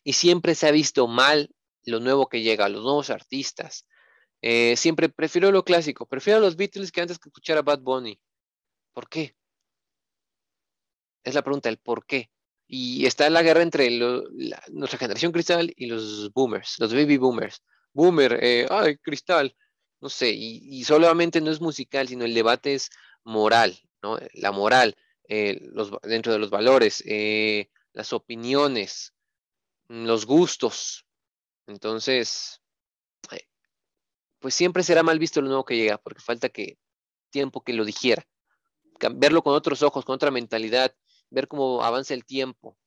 [0.03, 1.49] Y siempre se ha visto mal
[1.83, 3.85] lo nuevo que llega, los nuevos artistas.
[4.41, 8.19] Eh, siempre prefiero lo clásico, prefiero los Beatles que antes que escuchar a Bad Bunny.
[8.93, 9.35] ¿Por qué?
[11.23, 12.29] Es la pregunta, el por qué.
[12.67, 13.89] Y está la guerra entre
[14.69, 17.61] nuestra generación cristal y los boomers, los baby boomers.
[17.93, 19.55] Boomer, eh, ay, cristal,
[20.01, 22.89] no sé, y, solamente no es musical, sino el debate es
[23.23, 24.19] moral, ¿no?
[24.33, 24.97] La moral,
[25.29, 29.13] eh, los, dentro de los valores, eh, las opiniones,
[29.87, 31.05] los gustos.
[31.67, 32.61] Entonces,
[34.39, 36.77] pues siempre será mal visto lo nuevo que llega, porque falta que
[37.31, 38.27] tiempo que lo digiera.
[39.15, 40.93] Verlo con otros ojos, con otra mentalidad,
[41.35, 42.77] ver cómo avanza el tiempo.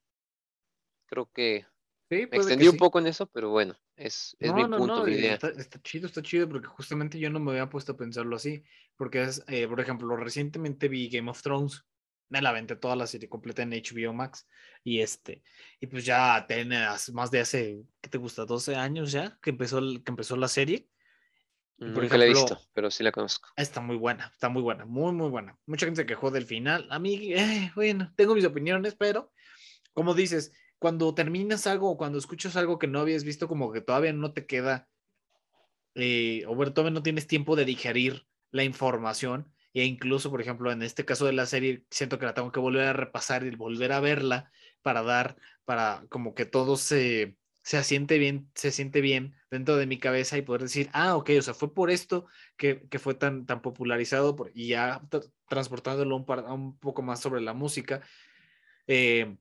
[1.07, 1.67] Creo que
[2.11, 5.35] me extendí un poco en eso, pero bueno, es, es mi punto, mi idea.
[5.35, 8.65] Está, chido, está chido, porque justamente yo no me había puesto a pensarlo así,
[8.97, 11.85] porque es, eh, por ejemplo, recientemente vi Game of Thrones
[12.29, 14.47] me la aventé toda la serie completa en HBO Max.
[14.85, 15.43] Y este,
[15.81, 18.45] y pues ya tiene más de hace, ¿qué te gusta?
[18.45, 20.89] 12 años ya que empezó, que empezó la serie.
[21.79, 23.51] Nunca la he visto, pero sí la conozco.
[23.57, 25.57] Está muy buena, está muy buena, muy, muy buena.
[25.65, 26.89] Mucha gente se quejó del final.
[26.91, 29.31] A mí, eh, bueno, tengo mis opiniones, pero
[29.93, 33.81] como dices, cuando terminas algo o cuando escuchas algo que no habías visto, como que
[33.81, 34.89] todavía no te queda,
[35.95, 39.53] eh, o bueno, todavía no tienes tiempo de digerir la información.
[39.73, 42.59] E incluso, por ejemplo, en este caso de la serie, siento que la tengo que
[42.59, 44.51] volver a repasar y volver a verla
[44.83, 47.37] para dar, para como que todo se,
[47.69, 51.33] se asiente bien, se siente bien dentro de mi cabeza y poder decir, ah, ok,
[51.39, 52.25] o sea, fue por esto
[52.57, 55.03] que, que fue tan, tan popularizado por, y ya
[55.51, 58.01] transportándolo un, un, poco más sobre la música.
[58.87, 59.37] Eh,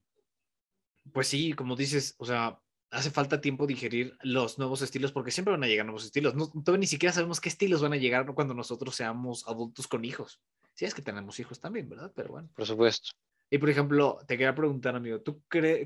[1.13, 2.59] pues sí, como dices, o sea,
[2.91, 6.35] hace falta tiempo digerir los nuevos estilos porque siempre van a llegar nuevos estilos.
[6.35, 10.03] No, todavía ni siquiera sabemos qué estilos van a llegar cuando nosotros seamos adultos con
[10.03, 10.41] hijos.
[10.73, 12.11] Si es que tenemos hijos también, ¿verdad?
[12.13, 12.49] Pero bueno.
[12.53, 13.11] Por supuesto.
[13.49, 15.41] Y por ejemplo, te quería preguntar, amigo, ¿tú,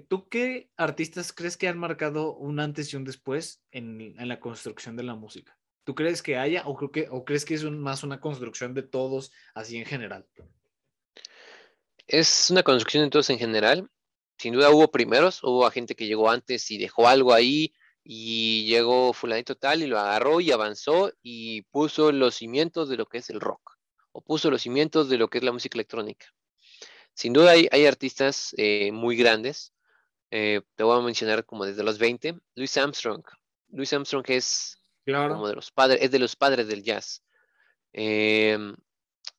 [0.08, 4.40] ¿tú qué artistas crees que han marcado un antes y un después en, en la
[4.40, 5.58] construcción de la música?
[5.84, 8.84] ¿Tú crees que haya o, creo que, o crees que es más una construcción de
[8.84, 10.28] todos así en general?
[12.08, 13.90] Es una construcción de todos en general
[14.42, 19.14] sin duda hubo primeros, hubo gente que llegó antes y dejó algo ahí y llegó
[19.14, 23.30] fulanito tal y lo agarró y avanzó y puso los cimientos de lo que es
[23.30, 23.78] el rock
[24.12, 26.26] o puso los cimientos de lo que es la música electrónica.
[27.14, 29.74] Sin duda hay, artistas eh, muy grandes,
[30.32, 33.24] eh, te voy a mencionar como desde los 20, Louis Armstrong.
[33.70, 37.24] Louis Armstrong es como de los padres, es de los padres del jazz.
[37.94, 38.76] Em,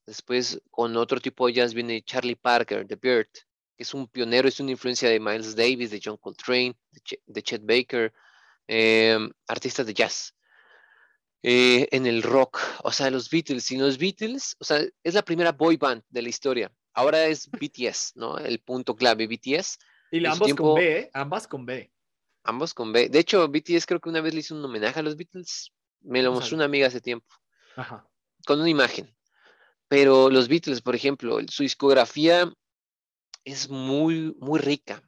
[0.07, 3.29] después con otro tipo de jazz viene Charlie Parker, The Bird
[3.83, 6.77] es un pionero, es una influencia de Miles Davis, de John Coltrane,
[7.27, 8.13] de, Chet Baker,
[8.67, 10.35] em, artistas de jazz.
[11.43, 15.23] Eh, en el rock, o sea, los Beatles, y los Beatles, o sea, es la
[15.23, 16.73] primera boy band de la historia.
[16.95, 18.39] Ahora es BTS, ¿no?
[18.39, 19.79] El punto clave, BTS.
[20.11, 21.11] Y ambos con B, ¿eh?
[21.15, 21.93] Ambas con B.
[22.45, 23.09] Ambos con B.
[23.09, 25.73] De hecho, BTS creo que una vez le hizo un homenaje a los Beatles.
[26.01, 27.35] Me lo mostró una amiga hace tiempo.
[27.77, 28.07] Ajá.
[28.45, 29.15] Con una imagen.
[29.89, 32.53] Pero los Beatles, por ejemplo, su discografía
[33.45, 35.03] es muy, muy rica.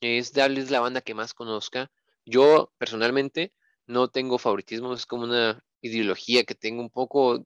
[0.00, 1.90] Es darles la banda que más conozca.
[2.24, 3.52] Yo personalmente
[3.86, 7.44] no tengo favoritismo, es como una ideología que tengo un poco...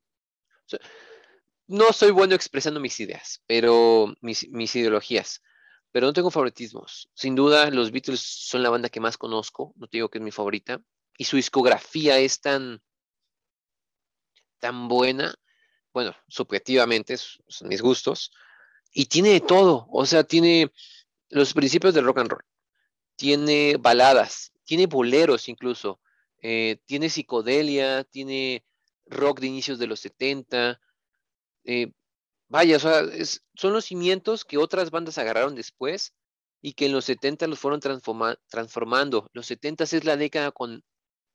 [1.72, 4.44] no soy bueno expresando mis ideas, pero mis,
[4.76, 5.42] ideologías,
[5.90, 7.08] pero no tengo favoritismos.
[7.14, 10.24] Sin duda, los Beatles son la banda que más conozco, no te digo que es
[10.24, 10.82] mi favorita,
[11.16, 12.82] y su discografía es tan,
[14.58, 15.34] tan buena,
[15.94, 18.32] bueno, subjetivamente, son mis gustos,
[18.92, 20.70] y tiene de todo, o sea, tiene
[21.30, 22.44] los principios del rock and roll,
[23.16, 26.00] tiene baladas, tiene boleros incluso,
[26.42, 28.62] eh, tiene psicodelia, tiene
[29.06, 30.78] rock de inicios de los 70.
[31.64, 31.92] Eh,
[32.48, 33.02] vaya, o sea,
[33.54, 36.14] son los cimientos que otras bandas agarraron después
[36.60, 39.28] y que en los 70 los fueron transformando.
[39.32, 40.82] Los 70 es la década con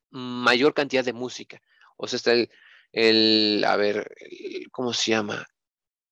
[0.10, 1.62] mayor cantidad de música.
[1.98, 2.34] O sea, está
[2.94, 4.16] el, a ver,
[4.72, 5.46] ¿cómo se llama?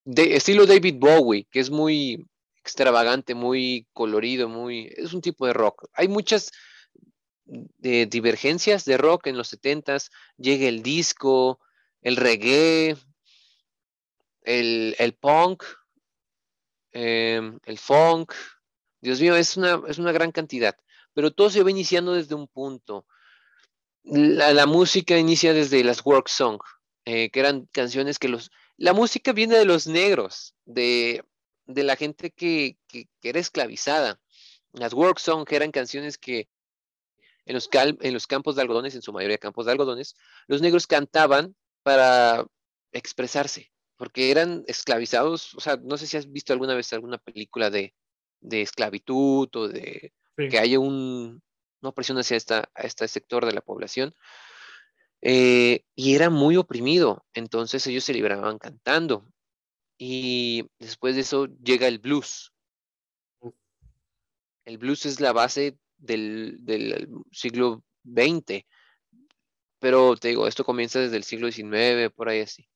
[0.06, 2.26] de estilo David Bowie, que es muy
[2.58, 5.88] extravagante, muy colorido, muy es un tipo de rock.
[5.94, 6.52] Hay muchas
[7.46, 11.60] divergencias de rock en los 70s, llega el disco,
[12.02, 12.96] el reggae,
[14.46, 15.64] el, punk,
[16.92, 18.34] em, el funk.
[19.02, 20.76] Dios mío, es una, es una gran cantidad,
[21.14, 23.06] pero todo se va iniciando desde un punto.
[24.04, 26.60] La, música inicia desde las work song,
[27.06, 31.24] eh, que eran canciones que los, la música viene de los negros, de,
[31.66, 32.78] la gente que,
[33.22, 34.20] era esclavizada.
[34.74, 36.50] Las work songs eran canciones que
[37.46, 40.16] en los, en los campos de algodones, en su mayoría campos de algodones,
[40.48, 42.46] los negros cantaban para
[42.92, 45.56] expresarse, porque eran esclavizados.
[45.56, 47.94] O sea, no sé si has visto alguna vez alguna película de,
[48.42, 51.42] esclavitud o de que haya un,
[51.82, 54.14] una opresión hacia esta, a este sector de la población.
[55.22, 59.26] Eh, y era muy oprimido, entonces ellos se liberaban cantando.
[59.98, 62.54] Y después de eso llega el blues.
[64.66, 66.60] El blues es la base del,
[67.32, 68.66] siglo XX,
[69.80, 72.68] pero te digo, esto comienza desde el siglo XIX, por ahí así.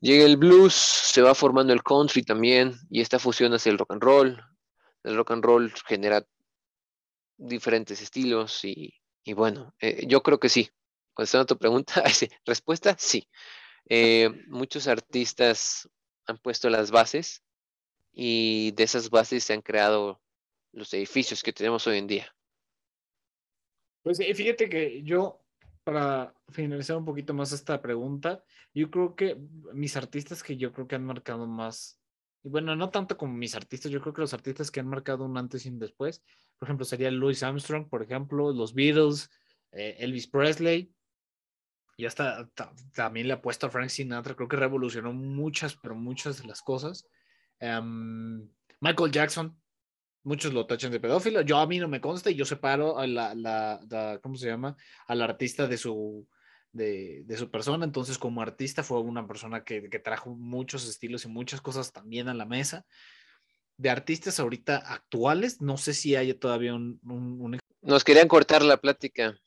[0.00, 3.92] Llega el blues, se va formando el country también, y esta fusión hacia el rock
[3.92, 4.42] and roll.
[5.02, 6.24] El rock and roll genera
[7.36, 8.94] diferentes estilos y,
[9.34, 10.68] bueno, eh, yo creo que sí,
[11.14, 12.02] contestando tu pregunta,
[12.46, 13.28] respuesta, sí.
[13.88, 15.88] Eh, muchos artistas
[16.26, 17.42] han puesto las bases
[18.12, 20.20] y de esas bases se han creado
[20.72, 22.34] los edificios que tenemos hoy en día.
[24.02, 25.40] Pues fíjate que yo,
[25.88, 29.38] para finalizar un poquito más esta pregunta, yo creo que
[29.72, 31.98] mis artistas que yo creo que han marcado más
[32.42, 35.24] y bueno, no tanto como mis artistas, yo creo que los artistas que han marcado
[35.24, 36.22] un antes y un después,
[36.58, 39.30] por ejemplo, sería Louis Armstrong, por ejemplo, los Beatles,
[39.72, 40.92] eh, Elvis Presley,
[41.96, 42.48] y hasta
[42.92, 46.60] también le ha puesto a Frank Sinatra, creo que revolucionó muchas, pero muchas de las
[46.60, 47.08] cosas.
[47.60, 48.48] Em,
[48.80, 49.58] Michael Jackson,
[50.28, 53.06] muchos lo tachan de pedófilo, yo a mí no me consta y yo separo a
[53.06, 54.76] la, la, ¿cómo se llama?
[55.06, 56.28] Al artista de su,
[56.72, 61.24] de, de, su persona, entonces como artista fue una persona que, que, trajo muchos estilos
[61.24, 62.84] y muchas cosas también a la mesa.
[63.78, 67.00] De artistas ahorita actuales, no sé si haya todavía un...
[67.04, 67.58] un...
[67.82, 69.38] Nos querían cortar la plática.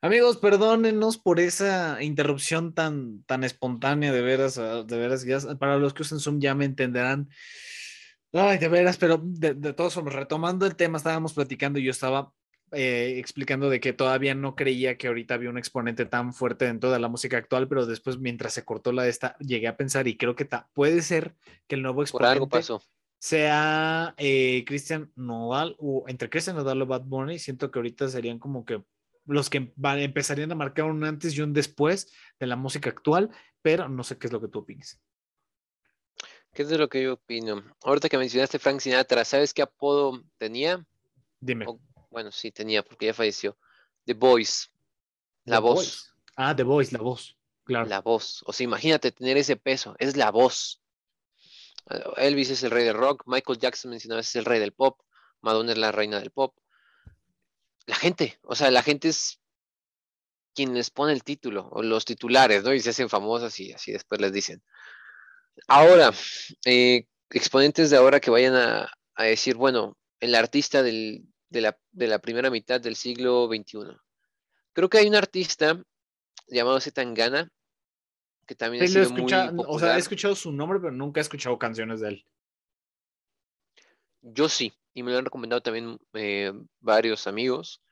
[0.00, 5.26] Amigos, perdónenos por esa interrupción tan, tan espontánea, de veras, ah, de veras,
[5.58, 7.28] para los que usen Zoom ya me entenderán.
[8.32, 12.32] Ay, de veras, pero de, todos somos, retomando el tema, estábamos platicando y yo estaba
[12.72, 16.90] eh, explicando de que todavía no creía que ahorita había un exponente tan fuerte dentro
[16.90, 20.06] de la música actual, pero después mientras se cortó la de esta, llegué a pensar
[20.08, 21.34] y creo que puede ser
[21.66, 22.82] que el nuevo exponente algo pasó.
[23.18, 28.38] sea eh, Christian Nodal o entre Christian Nodal o Bad Bunny, siento que ahorita serían
[28.38, 28.84] como que
[29.24, 33.30] los que empezarían a marcar un antes y un después de la música actual,
[33.62, 35.00] pero no sé qué es lo que tú opinas.
[36.58, 37.62] ¿Qué es de lo que yo opino?
[37.84, 40.84] Ahorita que mencionaste Frank Sinatra, ¿sabes qué apodo tenía?
[41.38, 41.64] Dime.
[42.10, 43.56] bueno, sí, tenía, porque ya falleció.
[44.06, 44.66] The Voice.
[45.44, 46.12] La voz.
[46.34, 47.38] Ah, The Voice, la voz.
[47.62, 47.86] Claro.
[47.86, 48.42] La voz.
[48.44, 49.94] O sea, imagínate tener ese peso.
[50.00, 50.82] Es la voz.
[52.16, 53.22] Elvis es el rey del rock.
[53.26, 55.00] Michael Jackson mencionaba es el rey del pop.
[55.42, 56.56] Madonna es la reina del pop
[57.88, 59.40] la gente, o sea, la gente es
[60.54, 62.74] quien les pone el título, o los titulares, ¿no?
[62.74, 64.62] Y se hacen famosas y así después les dicen.
[65.66, 66.12] Ahora,
[66.64, 72.80] eh, exponentes de ahora que vayan a, decir, bueno, el artista de, la, primera mitad
[72.80, 73.96] del siglo XXI.
[74.72, 75.82] Creo que hay un artista
[76.46, 77.50] llamado Zetangana,
[78.46, 79.32] que también ha sido muy
[79.66, 82.24] O sea, he escuchado su nombre, pero nunca he escuchado canciones de él.
[84.22, 87.82] Yo sí, y me lo han recomendado también eh, varios amigos,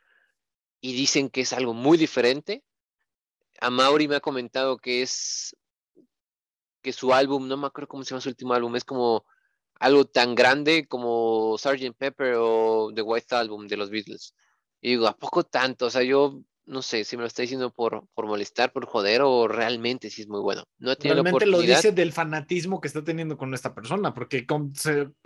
[0.81, 2.63] y dicen que es algo muy diferente.
[3.61, 5.57] A Mauri me ha comentado que es
[6.87, 9.27] que su álbum, no me acuerdo cómo se llama su último álbum, es como
[9.81, 11.97] algo tan grande como Sgt.
[11.99, 14.37] Pepper o The White Album de los Beatles.
[14.81, 15.87] Y digo, ¿a poco tanto?
[15.87, 19.23] O sea, yo no sé si me lo está diciendo por, por molestar, por joder,
[19.23, 20.63] o realmente sí es muy bueno.
[20.79, 24.73] No realmente lo dice del fanatismo que está teniendo con esta persona, porque, con,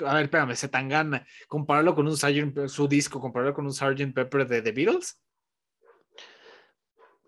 [0.06, 1.26] a ver, espérame, se tan gana.
[1.46, 2.68] Compararlo con un Sgt.
[2.68, 4.14] su disco, compararlo con un Sgt.
[4.14, 5.20] Pepper de The Beatles.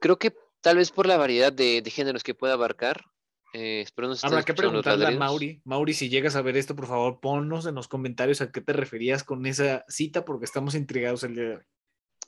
[0.00, 3.04] Creo que tal vez por la variedad de, géneros que pueda abarcar.
[3.52, 5.60] Eh, espero no Habrá que preguntarle a Mauri.
[5.64, 8.72] Mauri, si llegas a ver esto, por favor, ponnos en los comentarios a qué te
[8.72, 11.62] referías con esa cita, porque estamos intrigados el día de hoy.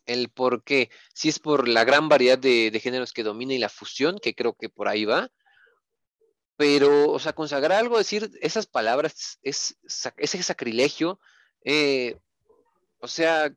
[0.06, 3.70] El por qué, si es por la gran variedad de, géneros que domina y la
[3.70, 5.30] fusión, que creo que por ahí va,
[6.56, 9.78] pero, o sea, consagrar algo, decir esas palabras, es,
[10.18, 11.18] ese sacrilegio,
[11.64, 12.18] eh,
[12.98, 13.50] o sea,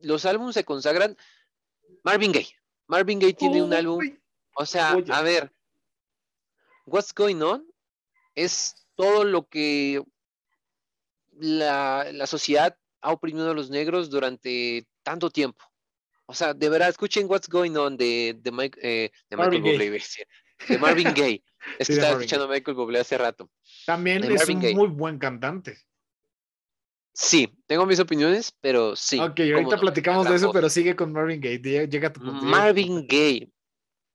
[0.00, 1.18] los álbumes se consagran,
[2.02, 4.00] Marvin Gaye, Marvin Gaye tiene un álbum,
[4.56, 5.52] o sea, a ver,
[6.88, 7.64] What's Going On
[8.34, 10.02] es todo lo que
[11.32, 15.64] la, la sociedad ha oprimido a los negros durante tanto tiempo.
[16.26, 19.90] O sea, de verdad, escuchen What's Going On de, de, Mike, eh, de Michael Bublé,
[20.68, 21.42] de Marvin Gaye.
[21.78, 23.50] Es que estaba escuchando a Michael Bublé hace rato.
[23.84, 25.76] También es un muy buen cantante.
[27.12, 29.18] Sí, tengo mis opiniones, pero sí.
[29.18, 31.88] Ok, ahorita platicamos de eso, pero sigue con Marvin Gaye.
[31.88, 32.20] Llega tu.
[32.20, 33.50] Marvin Gaye.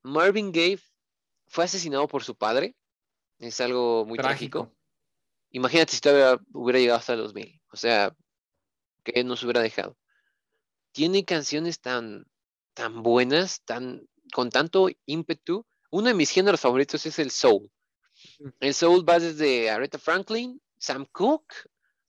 [0.03, 0.80] Marvin Gaye
[1.53, 2.75] fue asesinado por su padre.
[3.39, 4.73] Es algo muy trágico.
[5.51, 7.61] Imagínate si todavía hubiera llegado hasta el 2000.
[7.71, 8.15] O sea,
[9.03, 9.97] que nos hubiera dejado
[10.93, 12.25] tiene canciones tan,
[12.73, 15.65] tan buenas, tan, con tanto ímpetu.
[15.89, 17.69] Uno de mis géneros favoritos es el soul.
[18.61, 21.55] El soul va desde Aretha Franklin, Sam Cooke,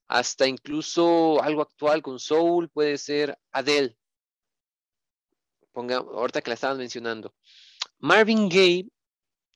[0.07, 3.97] hasta incluso algo actual con soul, puede ser Adele.
[5.71, 7.33] Ponga, ahorita que la estaban mencionando.
[7.97, 8.87] Marvin Gaye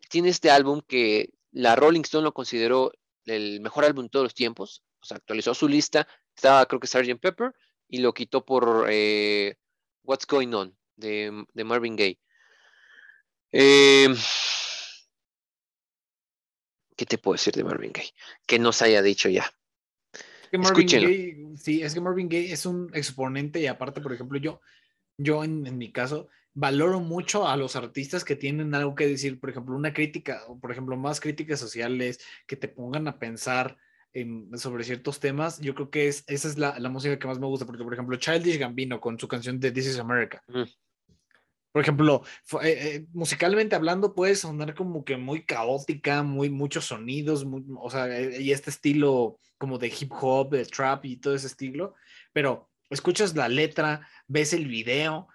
[0.09, 2.91] tiene este álbum que la Rolling Stone lo consideró
[3.25, 4.83] el mejor álbum de todos los tiempos.
[4.99, 6.07] O sea, actualizó su lista.
[6.35, 7.19] Estaba, creo que Sgt.
[7.21, 7.53] Pepper
[7.87, 9.55] y lo quitó por eh,
[10.03, 12.19] What's Going On de, Marvin Gaye.
[13.51, 14.15] Em,
[16.95, 18.13] ¿Qué te puedo decir de Marvin Gaye?
[18.45, 19.51] Que no se haya dicho ya.
[20.13, 24.13] Es que Marvin Gaye, sí, es que Marvin Gaye es un exponente y aparte, por
[24.13, 24.61] ejemplo, yo,
[25.17, 29.39] yo en, en, mi caso, valoro mucho a los artistas que tienen algo que decir,
[29.39, 33.77] por ejemplo, una crítica, o por ejemplo, más críticas sociales, que te pongan a pensar
[34.55, 37.45] sobre ciertos temas, yo creo que es, esa es la, la, música que más me
[37.45, 40.43] gusta, porque por ejemplo Childish Gambino con su canción de This is America.
[41.71, 42.23] Por ejemplo,
[42.63, 47.45] eh, eh, musicalmente hablando, puede sonar como que muy caótica, muy muchos sonidos,
[47.77, 51.45] o sea, eh, y este estilo como de hip hop, de trap y todo ese
[51.45, 51.93] estilo,
[52.33, 55.27] pero escuchas la letra, ves el video,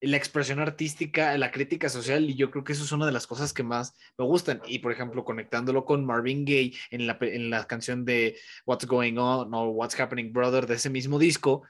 [0.00, 3.26] la expresión artística, la crítica social, y yo creo que eso es una de las
[3.26, 4.60] cosas que más me gustan.
[4.66, 9.16] Y por ejemplo, conectándolo con Marvin Gaye en la, en la canción de What's Going
[9.18, 11.62] On o What's Happening Brother de ese mismo disco,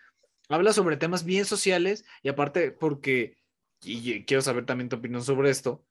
[0.49, 3.37] habla sobre temas bien sociales y aparte porque
[3.81, 5.85] quiero saber también tu opinión sobre esto,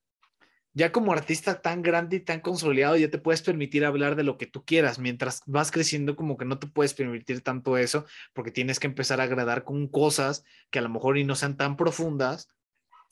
[0.75, 4.37] ya como artista tan grande y tan consolidado, ya te puedes permitir hablar de lo
[4.37, 4.99] que tú quieras.
[4.99, 9.21] Mientras vas creciendo, como que no te puedes permitir tanto eso, porque tienes que empezar
[9.21, 12.49] a agradar con cosas que a lo mejor y no sean tan profundas,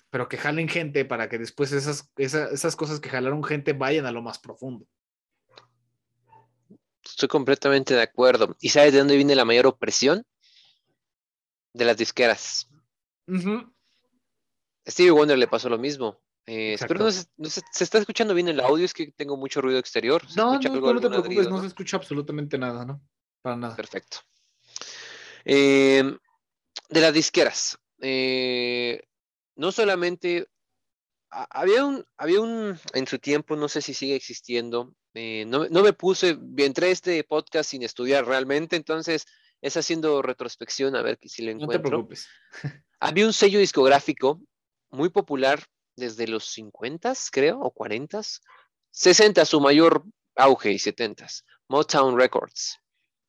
[0.09, 4.05] pero que jalen gente para que después esas, esas, esas cosas que jalaron gente vayan
[4.05, 4.85] a lo más profundo.
[7.01, 8.57] Estoy completamente de acuerdo.
[8.59, 10.25] ¿Y sabes de dónde viene la mayor opresión?
[11.71, 12.67] De las disqueras.
[14.85, 16.22] Stevie Wonder le pasó lo mismo.
[16.45, 19.79] Eh, espero no se, se, está escuchando bien el audio, es que tengo mucho ruido
[19.79, 20.21] exterior.
[20.35, 23.01] No, no, no te preocupes, no se escucha absolutamente nada, ¿no?
[23.41, 23.75] Para nada.
[23.75, 24.17] Perfecto.
[25.45, 26.17] Em,
[26.89, 29.01] de las disqueras, eh,
[29.55, 30.47] no solamente
[31.29, 35.81] había un, había un, en su tiempo, no sé si sigue existiendo, eh, no, no,
[35.81, 39.25] me puse, entré a este podcast sin estudiar realmente, entonces
[39.61, 41.77] es haciendo retrospección a ver si lo encuentro.
[41.77, 42.27] No te preocupes.
[42.99, 44.41] había un sello discográfico
[44.91, 45.63] muy popular
[45.95, 48.21] desde los 50, creo, o 40,
[48.91, 50.03] 60 su mayor
[50.35, 51.27] auge y 70,
[51.67, 52.79] Motown Records,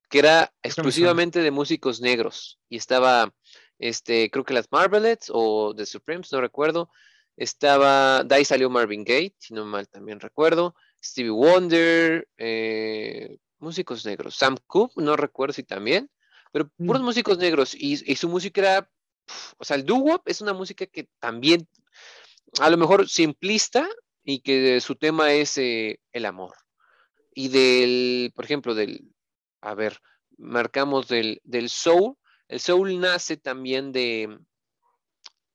[0.08, 3.32] que era exclusivamente de músicos negros y estaba,
[3.78, 6.90] este, creo que las Marvelettes o The Supremes, no recuerdo,
[7.36, 14.04] estaba, de ahí salió Marvin Gaye, si no mal también recuerdo, Stevie Wonder, eh, músicos
[14.06, 16.10] negros, Sam Cooke, no recuerdo si también,
[16.52, 17.04] pero puros mm.
[17.04, 18.90] músicos negros y, y su música era
[19.58, 21.68] o sea, el doo-wop es una música que también,
[22.60, 23.88] a lo mejor simplista
[24.22, 26.54] y que su tema es eh, el amor.
[27.34, 29.12] Y del, por ejemplo, del,
[29.60, 30.00] a ver,
[30.38, 32.16] marcamos del, del soul.
[32.48, 34.38] El soul nace también de,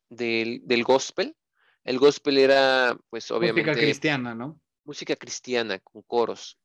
[0.09, 1.35] del, del gospel.
[1.83, 3.71] El gospel era, pues obviamente...
[3.71, 4.59] Música cristiana, ¿no?
[4.83, 6.59] Música cristiana con coros.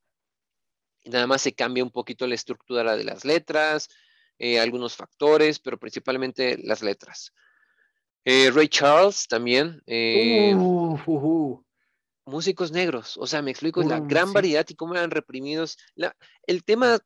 [1.02, 3.88] Y nada más se cambia un poquito la estructura de las letras,
[4.38, 7.32] eh, algunos factores, pero principalmente las letras.
[8.24, 9.82] Eh, Ray Charles también.
[9.86, 11.64] Eh, uh, uh, uh.
[12.26, 15.76] Músicos negros, o sea, me explico la gran variedad y cómo eran reprimidos.
[16.46, 16.98] el tema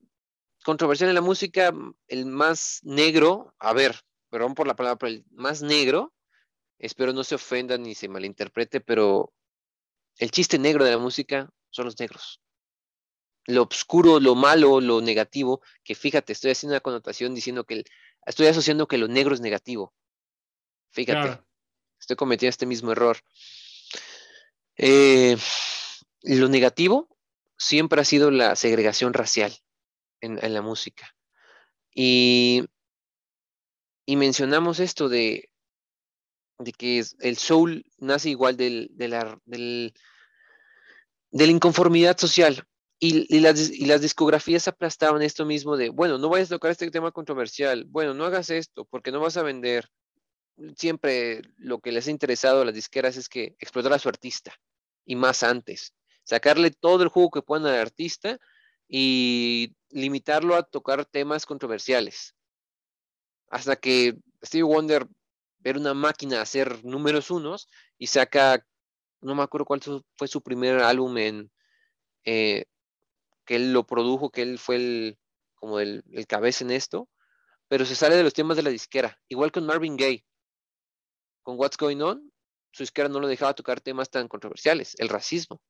[0.64, 1.72] controversial en la música,
[2.06, 4.00] el más negro, a ver,
[4.30, 6.14] perdón por la palabra, pero el más negro,
[6.78, 9.32] espero no se ofenda ni se malinterprete, pero
[10.18, 12.40] el chiste negro de la música son los negros
[13.48, 17.82] lo oscuro, lo malo, lo negativo, que fíjate, estoy haciendo una connotación diciendo que
[18.26, 19.94] estoy asociando que lo negro es negativo.
[20.90, 21.42] Fíjate,
[22.00, 23.18] estoy cometiendo este mismo error.
[24.76, 25.36] Eh,
[26.22, 27.08] lo negativo
[27.56, 29.52] siempre ha sido la segregación racial
[30.20, 31.14] en, la música.
[31.94, 32.64] Y,
[34.06, 35.50] y, mencionamos esto de,
[36.58, 39.94] de que el soul nace igual del, de, la, del,
[41.30, 42.64] de la inconformidad social.
[43.00, 47.84] Y, las, discografías aplastaban esto mismo de, bueno, no vayas a tocar este tema controversial,
[47.84, 49.88] bueno, no hagas esto porque no vas a vender.
[50.76, 54.52] Siempre lo que les ha interesado a las disqueras es que explotar a su artista
[55.04, 55.94] y más antes,
[56.24, 58.38] sacarle todo el jugo que puedan al artista
[58.88, 62.34] y limitarlo a tocar temas controversiales.
[63.50, 65.06] Hasta que Steve Wonder
[65.64, 68.66] era una máquina hacer números unos y saca,
[69.20, 69.80] no me acuerdo cuál
[70.16, 71.50] fue su primer álbum en,
[72.24, 72.64] eh,
[73.44, 75.18] que él lo produjo, que él fue el,
[75.54, 77.08] como el, el cabeza en esto,
[77.68, 79.18] pero se sale de los temas de la disquera.
[79.28, 80.24] Igual con Marvin Gaye.
[81.48, 82.30] Con What's Going On,
[82.72, 85.62] su disquera no lo dejaba tocar temas tan controversiales, el racismo.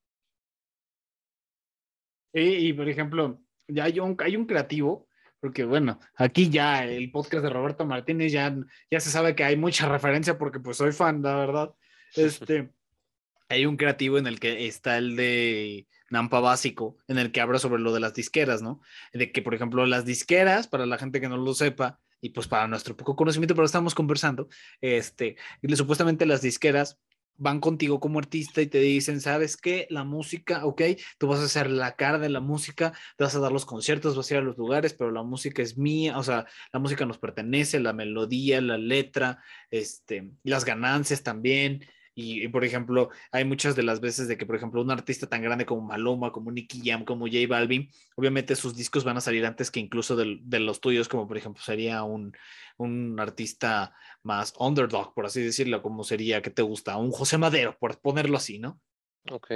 [2.33, 5.07] y por ejemplo, ya hay un, hay un creativo,
[5.39, 8.57] porque bueno, aquí ya el podcast de Roberto Martínez ya,
[8.91, 11.75] ya se sabe que hay mucha referencia porque pues soy fan, la verdad.
[12.17, 12.73] Este,
[13.49, 17.61] hay un creativo en el que está el de Nampa Básico, en el que habla
[17.61, 18.81] sobre lo de las disqueras, ¿no?
[19.13, 22.49] De que, por ejemplo, las disqueras, para la gente que no lo sepa, y pues
[22.49, 24.49] para nuestro poco conocimiento, pero estamos conversando,
[24.81, 25.37] este,
[25.75, 26.99] supuestamente las disqueras
[27.39, 29.87] van contigo como artista y te dicen, ¿sabes qué?
[29.91, 30.83] La música, ok,
[31.19, 34.17] tú vas a ser la cara de la música, te vas a dar los conciertos,
[34.17, 37.07] vas a ir a los lugares, pero la música es mía, o sea, la música
[37.07, 39.41] nos pertenece, la melodía, la letra,
[39.71, 41.87] este, las ganancias también,
[42.21, 45.41] Y, por ejemplo, hay muchas de las veces de que, por ejemplo, un artista tan
[45.41, 49.47] grande como Maloma, como Nicky Jam, como J Balvin, obviamente sus discos van a salir
[49.47, 52.37] antes que incluso de, los tuyos, como por ejemplo sería un,
[52.77, 53.95] un, artista
[54.25, 56.97] más underdog, por así decirlo, como sería, que te gusta?
[56.97, 58.81] Un José Madero, por ponerlo así, ¿no?
[59.31, 59.53] Ok.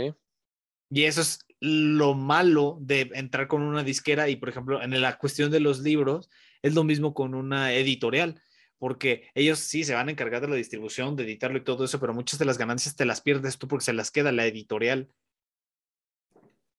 [0.89, 5.19] Y eso es lo malo de entrar con una disquera y, por ejemplo, en la
[5.19, 6.31] cuestión de los libros,
[6.63, 8.41] es lo mismo con una editorial
[8.83, 12.01] porque ellos sí se van a encargar de la distribución, de editarlo y todo eso,
[12.01, 15.09] pero muchas de las ganancias te las pierdes tú porque se las queda la editorial.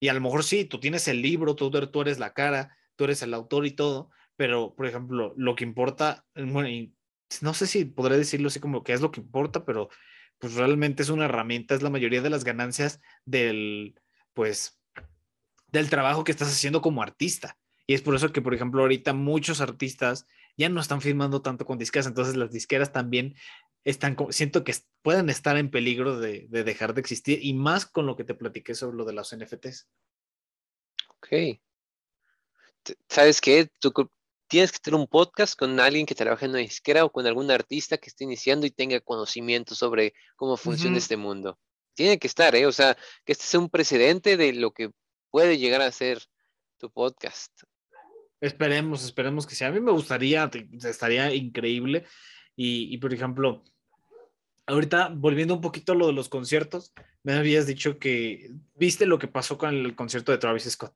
[0.02, 3.22] Y a lo mejor sí, tú tienes el libro, tú, eres la cara, tú eres
[3.22, 6.92] el autor y todo, pero por ejemplo, lo que importa, bueno,
[7.40, 9.88] no sé si podré decirlo así como que es lo que importa, pero
[10.40, 13.98] pues realmente es una herramienta, es la mayoría de las ganancias del,
[14.34, 14.78] pues,
[15.68, 17.58] del trabajo que estás haciendo como artista.
[17.88, 20.28] Y es por eso que, por ejemplo, ahorita muchos artistas
[20.58, 23.36] ya no están firmando tanto con disqueras, entonces las disqueras también
[23.84, 28.16] están, siento que pueden estar en peligro de, dejar de existir y más con lo
[28.16, 29.88] que te platiqué sobre lo de los NFTs.
[31.10, 31.60] Ok.
[33.08, 33.70] ¿Sabes qué?
[33.80, 33.92] Tú
[34.48, 37.50] tienes que tener un podcast con alguien que trabaje en una disquera o con algún
[37.52, 41.60] artista que esté iniciando y tenga conocimiento sobre cómo funciona este mundo.
[41.94, 42.66] Tiene que estar, ¿eh?
[42.66, 44.92] O sea, que este sea un precedente de lo que
[45.30, 46.22] puede llegar a ser
[46.78, 47.52] tu podcast.
[48.44, 49.70] Esperemos, esperemos que sea.
[49.70, 50.52] A mí me gustaría,
[50.84, 52.06] estaría increíble.
[52.58, 53.64] Y, por ejemplo,
[54.66, 59.18] ahorita volviendo un poquito a lo de los conciertos, me habías dicho que viste lo
[59.18, 60.94] que pasó con el concierto de Travis Scott.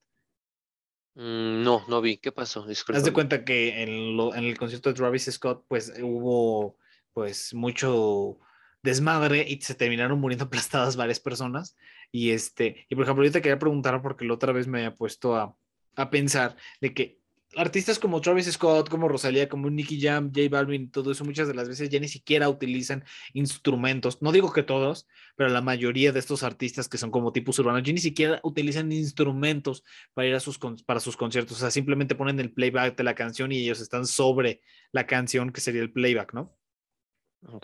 [1.16, 2.18] Mm, no, no vi.
[2.18, 2.68] ¿Qué pasó?
[2.68, 6.78] Haz de cuenta que en, en, el concierto de Travis Scott, pues hubo
[7.14, 8.40] pues mucho
[8.84, 11.78] desmadre y se terminaron muriendo aplastadas varias personas.
[12.12, 14.98] Y este, y por ejemplo, yo te quería preguntar porque la otra vez me había
[14.98, 15.58] puesto a,
[15.96, 17.22] a pensar de que
[17.58, 21.54] artistas como Travis Scott, como Rosalía, como Nicky Jam, J Balvin, todo eso muchas de
[21.54, 23.04] las veces ya ni siquiera utilizan
[23.34, 24.22] instrumentos.
[24.22, 27.84] No digo que todos, pero la mayoría de estos artistas que son como tipos urbanos
[27.84, 29.84] ya ni siquiera utilizan instrumentos
[30.14, 31.58] para ir a sus para sus conciertos.
[31.58, 35.52] O sea, simplemente ponen el playback de la canción y ellos están sobre la canción
[35.52, 36.58] que sería el playback, ¿no?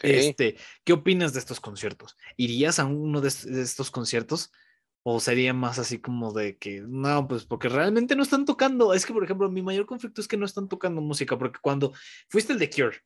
[0.02, 2.16] Este, ¿qué opinas de estos conciertos?
[2.38, 4.52] ¿Irías a uno de estos conciertos?
[5.04, 8.94] ¿O sería más así como de que, no, pues porque realmente no están tocando?
[8.94, 11.94] Es que, por ejemplo, mi mayor conflicto es que no están tocando música, porque cuando
[12.30, 12.98] fuiste el de Cure,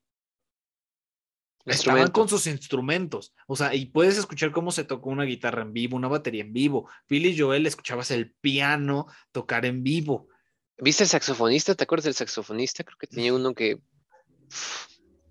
[1.65, 5.73] estaban con sus instrumentos, o sea, y puedes escuchar cómo se tocó una guitarra en
[5.73, 6.89] vivo, una batería en vivo.
[7.09, 10.29] Billy Joel escuchabas el piano tocar en vivo.
[10.77, 11.75] ¿Viste el saxofonista?
[11.75, 12.83] ¿Te acuerdas del saxofonista?
[12.83, 13.81] Creo que tenía uno que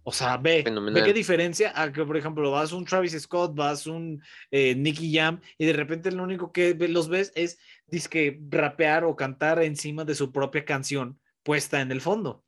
[0.09, 3.89] o sea, ve, ve qué diferencia a que, por ejemplo, vas un Travis Scott, vas
[3.89, 9.03] un eh, Nicky Jam y de repente lo único que los ves es disque rapear
[9.03, 12.45] o cantar encima de su propia canción puesta en el fondo.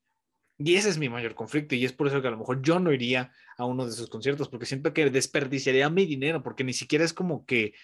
[0.56, 2.78] Y ese es mi mayor conflicto y es por eso que a lo mejor yo
[2.78, 6.72] no iría a uno de sus conciertos porque siento que desperdiciaría mi dinero porque ni
[6.72, 7.74] siquiera es como que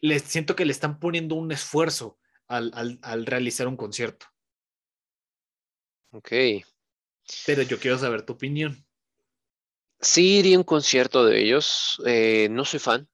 [0.00, 2.16] les siento que le están poniendo un esfuerzo
[2.46, 4.26] al, al, al realizar un concierto.
[6.12, 6.30] Ok,
[7.46, 8.84] pero yo quiero saber tu opinión.
[10.00, 12.00] Sí, iría a un concierto de ellos.
[12.06, 13.08] Eh, no soy fan.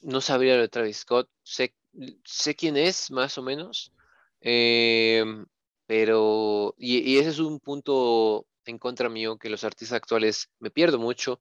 [0.00, 1.28] No sabría de Travis Scott.
[1.42, 1.74] Sé,
[2.24, 3.92] sé quién es, más o menos.
[4.40, 5.46] Em,
[5.86, 10.98] pero, y, ese es un punto en contra mío, que los artistas actuales me pierdo
[10.98, 11.40] mucho.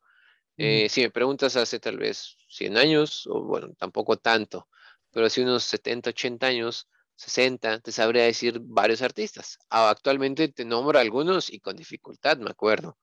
[0.59, 4.67] Eh, si me preguntas hace tal vez 100 años, o bueno, tampoco tanto,
[5.11, 6.87] pero hace unos 70, 80 años,
[7.17, 9.57] 60, te sabría decir varios artistas.
[9.69, 12.97] Ah, actualmente te nombro algunos y con dificultad, me acuerdo.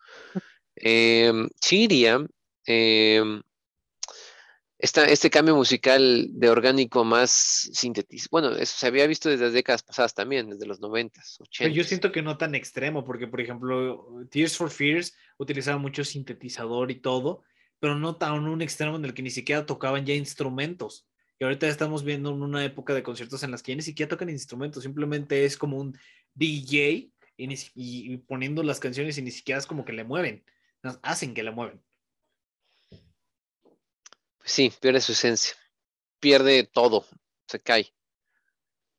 [0.77, 2.25] Eh, Siria,
[2.65, 3.43] em,
[4.79, 7.31] este cambio musical de orgánico más
[7.73, 11.73] sintetizado, bueno, eso se había visto desde las décadas pasadas también, desde los 90, 80.
[11.73, 16.91] yo siento que no tan extremo, porque por ejemplo, Tears for Fears utilizaba mucho sintetizador
[16.91, 17.43] y todo,
[17.81, 21.07] pero no tan un extremo en el que ni siquiera tocaban ya instrumentos.
[21.39, 24.31] Y ahorita estamos viendo una época de conciertos en las que ya ni siquiera tocan
[24.31, 25.99] instrumentos, simplemente es como un
[26.35, 30.45] DJ y, poniendo las canciones y ni siquiera es como que le mueven,
[31.03, 31.83] hacen que le mueven.
[34.39, 35.55] Pues sí, pierde su esencia,
[36.21, 37.07] pierde todo,
[37.49, 37.93] se cae.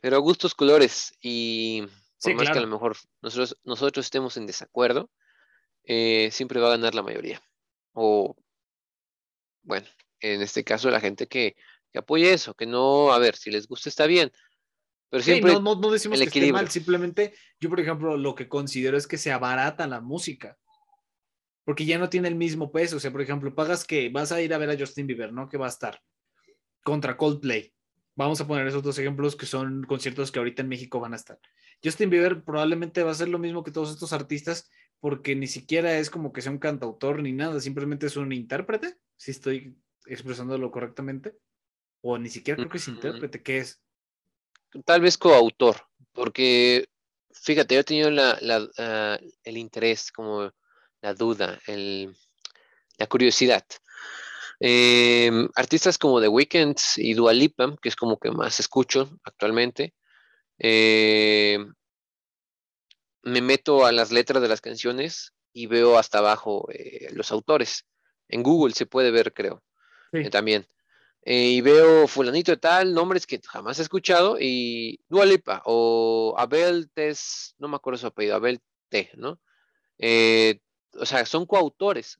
[0.01, 1.83] Pero gustos, colores y
[2.21, 5.09] por más que a lo mejor nosotros, nosotros estemos en desacuerdo,
[5.83, 7.41] eh, siempre va a ganar la mayoría.
[7.93, 8.35] O,
[9.63, 9.87] bueno,
[10.19, 11.55] en este caso la gente que
[11.95, 14.29] que apoye eso, que no, a ver, si les gusta está bien.
[15.09, 18.97] Pero siempre no, no, decimos que esté mal, simplemente yo, por ejemplo, lo que considero
[18.97, 20.57] es que se abarata la música.
[21.63, 22.97] Porque ya no tiene el mismo peso.
[22.97, 25.47] O sea, por ejemplo, pagas que vas a ir a ver a Justin Bieber, ¿no?
[25.47, 26.01] Que va a estar
[26.83, 27.73] contra Coldplay.
[28.17, 31.15] Vamos a poner esos dos ejemplos que son conciertos que ahorita en México van a
[31.15, 31.39] estar.
[31.81, 34.69] Justin Bieber probablemente va a ser lo mismo que todos estos artistas
[34.99, 38.97] porque ni siquiera es como que sea un cantautor ni nada, simplemente es un intérprete,
[39.15, 39.77] si estoy
[40.07, 41.35] expresándolo correctamente?
[42.07, 43.81] O ni siquiera creo que es intérprete, ¿qué es?
[44.85, 45.75] Tal vez coautor,
[46.13, 46.87] porque
[47.31, 48.37] fíjate, yo he tenido la,
[48.77, 50.53] ah, el interés, como
[51.01, 52.15] la duda, el,
[52.99, 53.65] la curiosidad.
[54.59, 59.95] Em, artistas como The Weeknd y Dua Lipa, que es como que más escucho actualmente,
[60.59, 61.73] em,
[63.23, 67.87] me meto a las letras de las canciones y veo hasta abajo eh, los autores.
[68.27, 69.63] En Google se puede ver, creo,
[70.11, 70.67] eh, también.
[71.25, 76.35] Eh, y veo fulanito de tal, nombres que jamás he escuchado, y Dua Lipa o
[76.37, 79.41] Abel Tess, no me acuerdo su apellido, Abel T, ¿no?
[80.97, 82.19] o sea, son coautores,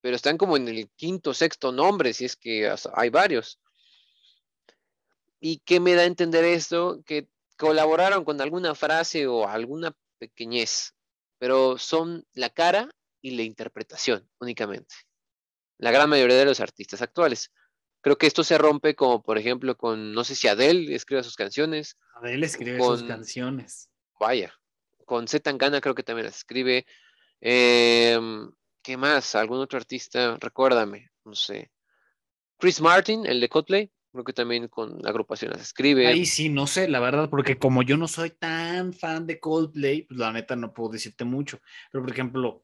[0.00, 3.58] pero están como en el quinto, sexto nombre, si es que hay varios.
[5.40, 7.02] ¿Y qué me da a entender esto?
[7.04, 10.94] Que colaboraron con alguna frase o alguna pequeñez,
[11.38, 12.88] pero son la cara
[13.20, 14.94] y la interpretación únicamente.
[15.78, 17.50] La gran mayoría de los artistas actuales.
[18.04, 21.36] Creo que esto se rompe como, por ejemplo, con, no sé si Adele escribe sus
[21.36, 21.96] canciones.
[22.14, 23.88] Adele escribe sus canciones.
[24.20, 24.52] Vaya.
[25.06, 26.84] Con Z Tangana creo que también las escribe.
[27.40, 28.50] Em,
[28.82, 29.34] ¿Qué más?
[29.34, 30.36] ¿Algún otro artista?
[30.38, 31.70] Recuérdame, no sé.
[32.58, 36.06] Chris Martin, el de Coldplay, creo que también con la agrupación las escribe.
[36.06, 40.02] Ahí sí, no sé, la verdad, porque como yo no soy tan fan de Coldplay,
[40.02, 41.58] pues la neta no puedo decirte mucho.
[41.90, 42.62] Pero por ejemplo,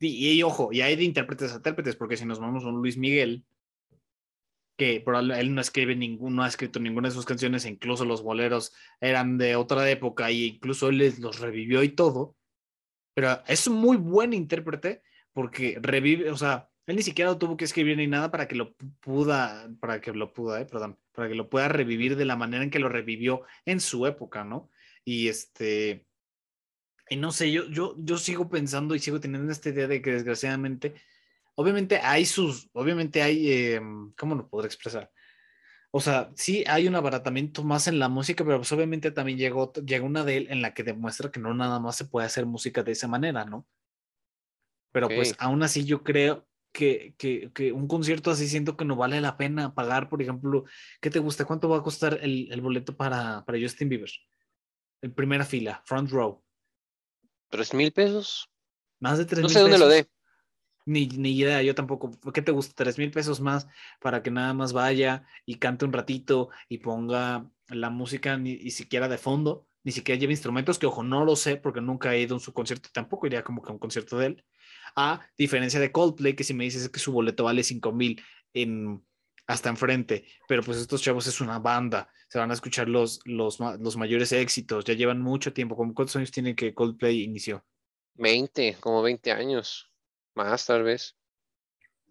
[0.00, 2.96] y, ojo, y hay de intérpretes a intérpretes, porque si nos vamos a un Luis
[2.96, 3.44] Miguel,
[4.76, 5.04] que
[5.36, 8.72] él no escribe ningún, no ha escrito ninguna de sus canciones, e incluso los boleros
[9.00, 12.36] eran de otra época, y incluso él los revivió y todo.
[13.14, 15.02] Pero es un muy buen intérprete
[15.32, 18.74] porque revive, o sea, él ni siquiera tuvo que escribir ni nada para que lo
[19.00, 22.62] pueda, para que lo pueda, eh, perdón, para que lo pueda revivir de la manera
[22.62, 24.70] en que lo revivió en su época, ¿no?
[25.04, 26.06] Y este,
[27.08, 30.12] y no sé, yo, yo, yo sigo pensando y sigo teniendo esta idea de que
[30.12, 30.94] desgraciadamente,
[31.54, 33.80] obviamente hay sus, obviamente hay, eh,
[34.16, 35.10] ¿cómo lo podré expresar?
[35.90, 39.72] O sea, sí hay un abaratamiento más en la música, pero pues obviamente también llegó,
[39.74, 42.46] llegó una de él en la que demuestra que no nada más se puede hacer
[42.46, 43.66] música de esa manera, ¿no?
[44.90, 49.20] Pero pues aún así yo creo que, que, un concierto así siento que no vale
[49.20, 50.64] la pena pagar, por ejemplo,
[51.00, 51.44] ¿qué te gusta?
[51.44, 54.10] ¿Cuánto va a costar el, el boleto para, para Justin Bieber?
[55.02, 56.42] En primera fila, front row.
[57.50, 58.50] ¿Tres mil pesos?
[58.98, 60.08] Más de tres mil No sé dónde lo dé.
[60.86, 62.10] Ni, ni idea, yo tampoco.
[62.32, 62.74] ¿Qué te gusta?
[62.76, 63.66] Tres mil pesos más
[64.00, 69.08] para que nada más vaya y cante un ratito y ponga la música ni, siquiera
[69.08, 72.36] de fondo, ni siquiera lleve instrumentos, que ojo, no lo sé porque nunca he ido
[72.36, 74.44] a su concierto, tampoco iría como que a un concierto de él.
[74.96, 78.22] A diferencia de Coldplay, que si me dices que su boleto vale 5 mil
[78.52, 79.02] en,
[79.46, 83.58] hasta enfrente, pero pues estos chavos es una banda, se van a escuchar los, los,
[83.60, 85.76] los mayores éxitos, ya llevan mucho tiempo.
[85.76, 87.64] ¿Cuántos años tiene que Coldplay inició?
[88.14, 89.90] 20, como 20 años,
[90.34, 91.16] más tal vez.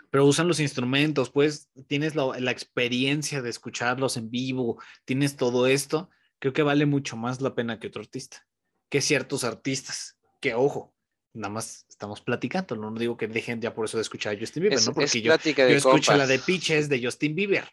[0.09, 5.65] Pero usan los instrumentos, pues tienes la, la experiencia de escucharlos en vivo, tienes todo
[5.65, 6.09] esto,
[6.39, 8.45] creo que vale mucho más la pena que otro artista,
[8.89, 10.93] que ciertos artistas, que ojo,
[11.34, 14.63] nada más estamos platicando, no digo que dejen ya por eso de escuchar a Justin
[14.63, 14.93] Bieber, ¿no?
[14.93, 17.67] Porque yo, yo escucho la de Peaches de Justin Bieber.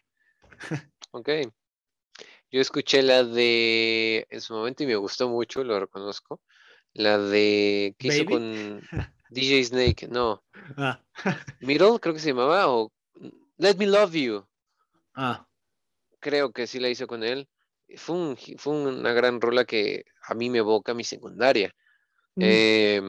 [1.11, 1.29] ok.
[2.49, 6.41] Yo escuché la de, en su momento y me gustó mucho, lo reconozco,
[6.93, 8.81] la de, ¿qué hizo con
[9.31, 10.07] DJ Snake?
[10.07, 10.43] No.
[10.77, 11.01] Ah.
[11.61, 12.91] Middle, creo que se llamaba, o
[13.57, 14.45] Let Me Love You.
[15.15, 15.47] Ah.
[16.19, 17.47] Creo que sí la hizo con él.
[17.95, 21.73] Fue, fue una gran rola que a mí me evoca mi secundaria.
[22.37, 23.01] Eh,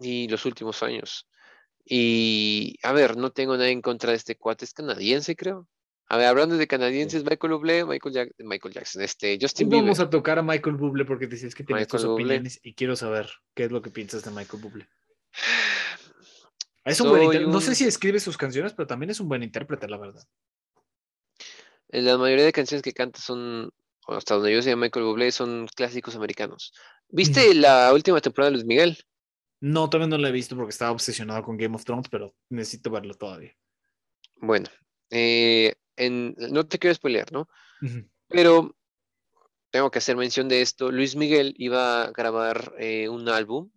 [0.00, 1.26] y los últimos años.
[1.84, 5.68] Y a ver, no tengo nada en contra de este cuate, es canadiense, creo.
[6.06, 9.84] A ver, hablando de canadienses, Michael Bublé, Michael, Michael Jackson, este, Justin Bieber.
[9.84, 13.30] Vamos a tocar a Michael Bublé porque dices que tienes tus opiniones y quiero saber
[13.54, 14.88] qué es lo que piensas de Michael Bublé.
[16.84, 19.88] Es un buen No sé si escribe sus canciones, pero también es un buen intérprete,
[19.88, 20.26] la verdad.
[21.88, 23.70] La mayoría de canciones que canta son,
[24.06, 26.72] hasta donde yo sé, Michael Bublé, son clásicos americanos.
[27.08, 28.98] ¿Viste la última temporada de Luis Miguel?
[29.60, 32.90] No, todavía no lo he visto porque estaba obsesionado con Game of Thrones, pero necesito
[32.90, 33.54] verlo todavía.
[34.36, 34.68] Bueno,
[35.10, 37.48] eh, no te quiero spoilear, ¿no?
[38.28, 38.74] Pero
[39.70, 40.90] tengo que hacer mención de esto.
[40.90, 43.70] Luis Miguel iba a grabar eh, un álbum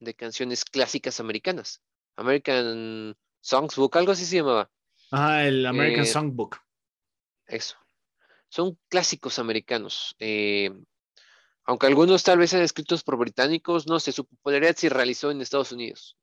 [0.00, 1.82] de canciones clásicas americanas.
[2.16, 4.70] American Songbook, algo así se llamaba.
[5.10, 6.58] Ah, el American eh, Songbook.
[7.46, 7.76] Eso.
[8.48, 10.14] Son clásicos americanos.
[10.18, 10.70] Eh,
[11.64, 15.42] aunque algunos tal vez sean escritos por británicos, no sé, su popularidad se realizó en
[15.42, 16.16] Estados Unidos.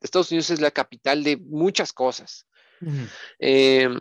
[0.00, 2.46] Estados Unidos es la capital de muchas cosas.
[3.38, 4.00] Em,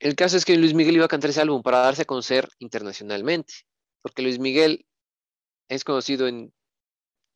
[0.00, 2.48] el caso es que Luis Miguel iba a cantar ese álbum para darse a conocer
[2.58, 3.54] internacionalmente,
[4.02, 4.84] porque Luis Miguel
[5.68, 6.26] es conocido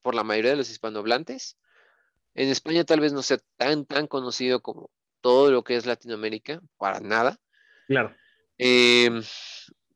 [0.02, 1.56] por la mayoría de los hispanohablantes.
[2.34, 4.90] En España tal vez no sea tan, tan conocido como
[5.20, 7.38] todo lo que es Latinoamérica, para nada.
[7.86, 8.14] Claro.
[8.56, 9.22] Em,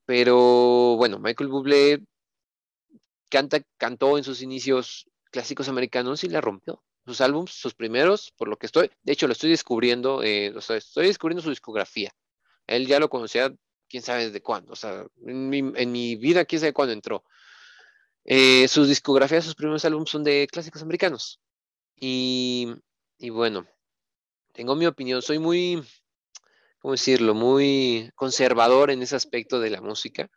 [0.05, 2.03] pero bueno, Michael Bublé
[3.29, 6.83] canta, cantó en sus inicios clásicos americanos y la rompió.
[7.05, 10.61] Sus álbums, sus primeros, por lo que estoy, de hecho lo estoy descubriendo, eh, o
[10.61, 12.13] sea, estoy descubriendo su discografía.
[12.67, 13.53] Él ya lo conocía,
[13.89, 17.25] quién sabe desde cuándo, o sea, en mi, vida, quién sabe cuándo entró.
[18.25, 21.41] Eh, sus discografías, sus primeros álbumes son de clásicos americanos.
[21.97, 22.75] Y,
[23.19, 23.67] y bueno,
[24.53, 25.83] tengo mi opinión, soy muy,
[26.79, 27.35] ¿cómo decirlo?
[27.35, 30.31] Muy conservador en ese aspecto de la música.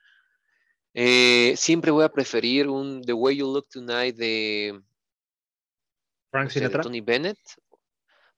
[0.93, 4.81] Eh, siempre voy a preferir un The Way You Look Tonight de
[6.31, 6.81] Frank Sinatra.
[6.81, 7.37] Tony Bennett.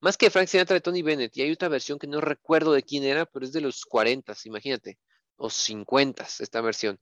[0.01, 1.35] Más que Frank Sinatra de Tony Bennett.
[1.37, 4.33] Y hay otra versión que no recuerdo de quién era, pero es de los 40,
[4.45, 4.99] imagínate.
[5.41, 6.99] O 50, esta versión.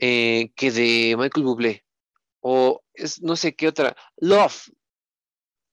[0.00, 1.84] Eh, que de Michael Bublé.
[2.40, 3.94] O es no sé qué otra.
[4.16, 4.70] Love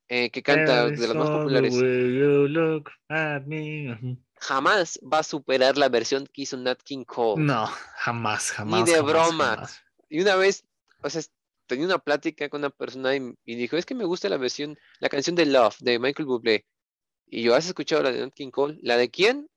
[0.08, 1.74] eh, que canta de las más populares.
[4.40, 7.44] Jamás va a superar la versión que hizo Nat King Cole.
[7.44, 7.66] No,
[7.98, 8.86] jamás, jamás.
[8.86, 9.68] Ni de broma.
[10.10, 10.64] Y una vez,
[11.02, 11.22] o sea,
[11.66, 15.10] tenía una plática con una persona y, dijo, es que me gusta la versión, la
[15.10, 16.66] canción de Love de Michael Bublé.
[17.28, 18.78] Y yo, ¿has escuchado la de Nat King Cole?
[18.84, 19.50] ¿La de quién?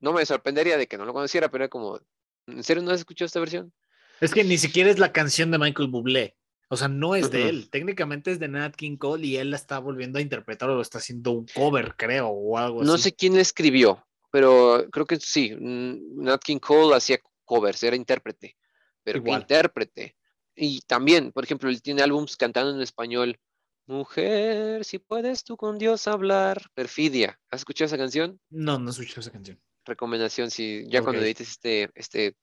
[0.00, 2.00] No me sorprendería de que no lo conociera, pero era como,
[2.46, 3.72] ¿en serio no has escuchado esta versión?
[4.20, 6.36] Es que ni siquiera es la canción de Michael Bublé.
[6.68, 7.68] O sea, no es de él.
[7.68, 10.82] Técnicamente es de Nat King Cole y él la está volviendo a interpretar o lo
[10.82, 12.90] está haciendo un cover, creo, o algo no así.
[12.90, 15.52] No sé quién escribió, pero creo que sí.
[15.58, 18.56] Nat King Cole hacía covers, era intérprete.
[19.02, 20.16] Pero intérprete.
[20.54, 23.40] Y también, por ejemplo, él tiene álbums cantando en español.
[23.86, 26.62] Mujer, si puedes tú con Dios hablar.
[26.74, 27.40] Perfidia.
[27.50, 28.40] ¿Has escuchado esa canción?
[28.48, 29.60] No, no he escuchado esa canción.
[29.84, 32.36] Recomendación, si ya cuando edites este, este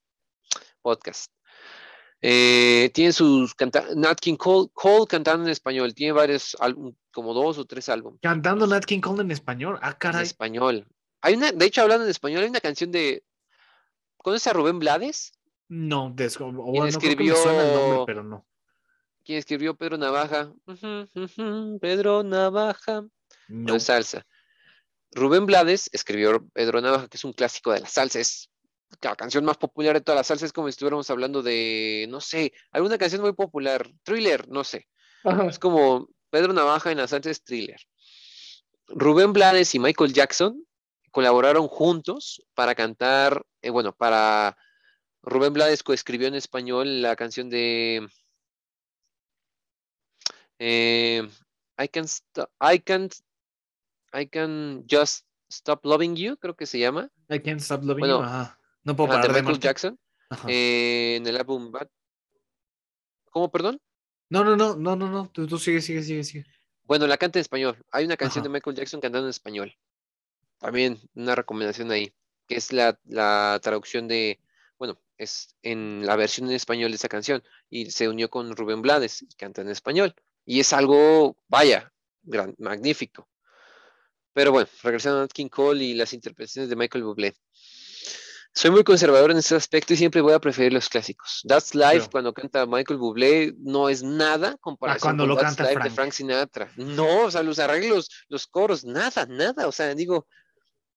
[0.82, 1.32] podcast.
[2.20, 3.56] Eh, tiene sus
[3.96, 5.94] Nat King Cole, Cole cantando en español.
[5.94, 8.20] Tiene varios álbumes, como dos o tres álbumes.
[8.22, 9.78] Cantando Nat King Cole en español.
[9.82, 10.22] Ah, caray.
[10.22, 10.88] En español.
[11.22, 13.24] Hay una, de hecho, hablando en español, hay una canción de.
[14.18, 15.34] ¿Conoces a Rubén Blades?
[15.70, 18.46] No, bueno, escribió, el nombre, pero no.
[19.26, 20.54] ¿Quién escribió Pedro Navaja?
[21.82, 23.06] Pedro Navaja.
[23.50, 23.76] No.
[23.76, 24.26] es salsa.
[25.18, 28.20] Rubén Blades escribió Pedro Navaja, que es un clásico de la salsa.
[28.20, 28.52] Es
[29.02, 32.22] la canción más popular de todas las salsas, es como si estuviéramos hablando de, no
[32.22, 34.88] sé, alguna canción muy popular, thriller, no sé.
[35.50, 37.80] Es como Pedro Navaja en la salsa es thriller.
[38.90, 40.64] Rubén Blades y Michael Jackson
[41.12, 44.56] colaboraron juntos para cantar, eh, bueno, para
[45.24, 48.08] Rubén Blades coescribió en español la canción de
[50.60, 51.28] eh,
[51.80, 52.06] I can
[52.62, 53.14] I can't
[54.14, 57.10] I can just stop loving you, creo que se llama.
[57.30, 58.22] I can't stop loving you.
[58.84, 60.00] No puedo parar de Michael Jackson
[60.48, 61.90] eh, en el álbum Bad.
[63.32, 63.82] ¿Cómo, perdón?
[64.30, 65.30] No, no, no, no, no, no.
[65.30, 66.46] Tú, tú sigue, sigue, sigue, sigue.
[66.84, 67.78] Bueno, la canta en español.
[67.92, 69.76] Hay una canción de Michael Jackson cantando en español.
[70.58, 72.14] También una recomendación ahí,
[72.48, 74.40] que es la, la traducción de,
[74.80, 77.44] bueno, es en la versión en español de esa canción.
[77.70, 80.16] Y se unió con Rubén Blades y canta en español.
[80.46, 81.92] Y es algo, vaya,
[82.24, 83.28] gran, magnífico.
[84.38, 87.34] Pero bueno, regresando a King Cole y las interpretaciones de Michael Bublé.
[88.54, 91.42] Soy muy conservador en ese aspecto y siempre voy a preferir los clásicos.
[91.48, 95.90] That's Life, cuando canta Michael Bublé, no es nada comparado con lo That's Life de
[95.90, 96.72] Frank Sinatra.
[96.76, 99.68] No, o sea, los arreglos, los coros, nada, nada.
[99.68, 100.28] O sea, digo.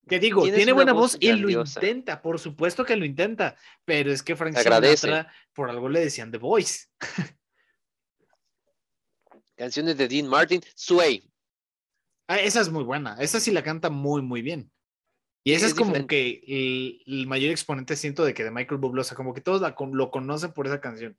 [0.06, 0.42] ¿Qué digo?
[0.42, 4.54] Tiene buena voz, y lo intenta, por supuesto que lo intenta, pero es que Frank
[4.58, 6.88] Sinatra, por algo le decían The Voice.
[9.56, 11.29] Canciones de Dean Martin, Sway.
[12.30, 14.70] Ah, esa es muy buena, esa sí la canta muy, muy bien.
[15.42, 19.04] Y ese es, como que el, mayor exponente siento de que de Michael Bublé, o
[19.04, 19.60] sea, como que todos
[19.90, 21.18] lo conocen por esa canción.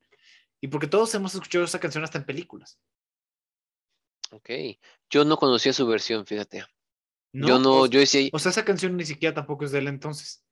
[0.62, 2.80] Y porque todos hemos escuchado esa canción hasta en películas.
[4.32, 4.52] Ok.
[5.10, 6.64] Yo no conocía su versión, fíjate.
[7.34, 8.30] yo no, yo decía.
[8.32, 10.46] O sea, esa canción ni siquiera tampoco es de él entonces.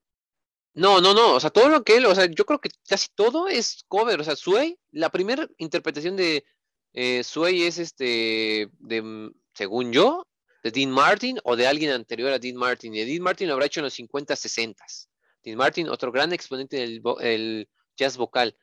[0.74, 1.36] No, no, no.
[1.36, 4.20] O sea, todo lo que él, o sea, yo creo que casi todo es cover.
[4.20, 6.43] O sea, Sway, la primera interpretación de
[6.91, 10.26] eh, Sway es este, de, según yo,
[10.64, 12.93] de Dean Martin o de alguien anterior a Dean Martin.
[12.95, 14.86] Y Dean Martin lo habrá hecho en los 50, 60.
[15.43, 18.55] Dean Martin, otro gran exponente del jazz vocal.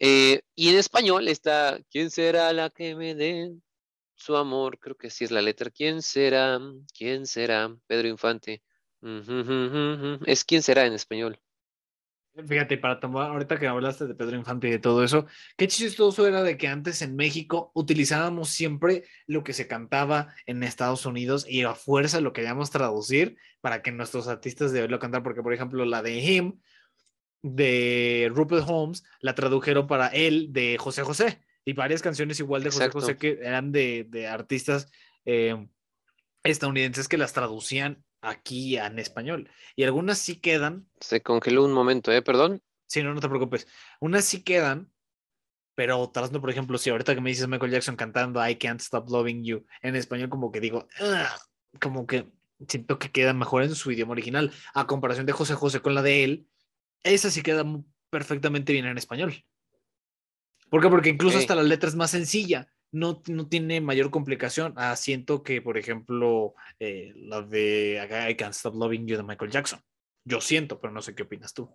[0.00, 3.52] Eh, y en español está, ¿quién será la que me dé
[4.14, 4.78] su amor?
[4.78, 5.70] Creo que sí es la letra.
[5.70, 6.60] ¿Quién será?
[6.96, 7.74] ¿Quién será?
[7.86, 8.62] Pedro Infante.
[10.26, 11.40] Es quién será en español.
[12.34, 15.26] Fíjate, para tomar, ahorita que hablaste de Pedro Infante y de todo eso,
[15.58, 20.62] qué chistoso era de que antes en México utilizábamos siempre lo que se cantaba en
[20.62, 25.22] Estados Unidos y a fuerza lo queríamos traducir para que nuestros artistas de lo cantar,
[25.22, 26.58] porque por ejemplo la de Him
[27.42, 32.70] de Rupert Holmes la tradujeron para él de José José y varias canciones igual de
[32.70, 34.90] José José que eran de, artistas
[35.26, 35.66] eh,
[36.44, 39.50] estadounidenses que las traducían aquí en español.
[39.76, 40.88] Y algunas sí quedan.
[41.00, 42.22] Se congeló un momento, ¿eh?
[42.22, 42.62] Perdón.
[42.86, 43.66] Sí, no, no te preocupes.
[44.00, 44.90] Unas sí quedan,
[45.74, 46.40] pero otras no.
[46.40, 49.66] Por ejemplo, si ahorita que me dices Michael Jackson cantando I Can't Stop Loving You
[49.82, 50.88] en español, como que digo,
[51.80, 52.30] como que
[52.68, 54.52] siento que queda mejor en su idioma original.
[54.74, 56.48] A comparación de José José con la de él,
[57.02, 57.64] esa sí queda
[58.08, 59.44] perfectamente bien en español.
[60.70, 60.88] ¿Por qué?
[60.88, 64.74] Porque incluso hasta la letra es más sencilla no, no tiene mayor complicación.
[64.76, 69.50] Ah, siento que, por ejemplo, eh, la de I Can't Stop Loving You de Michael
[69.50, 69.80] Jackson.
[70.24, 71.74] Yo siento, pero no sé qué opinas tú.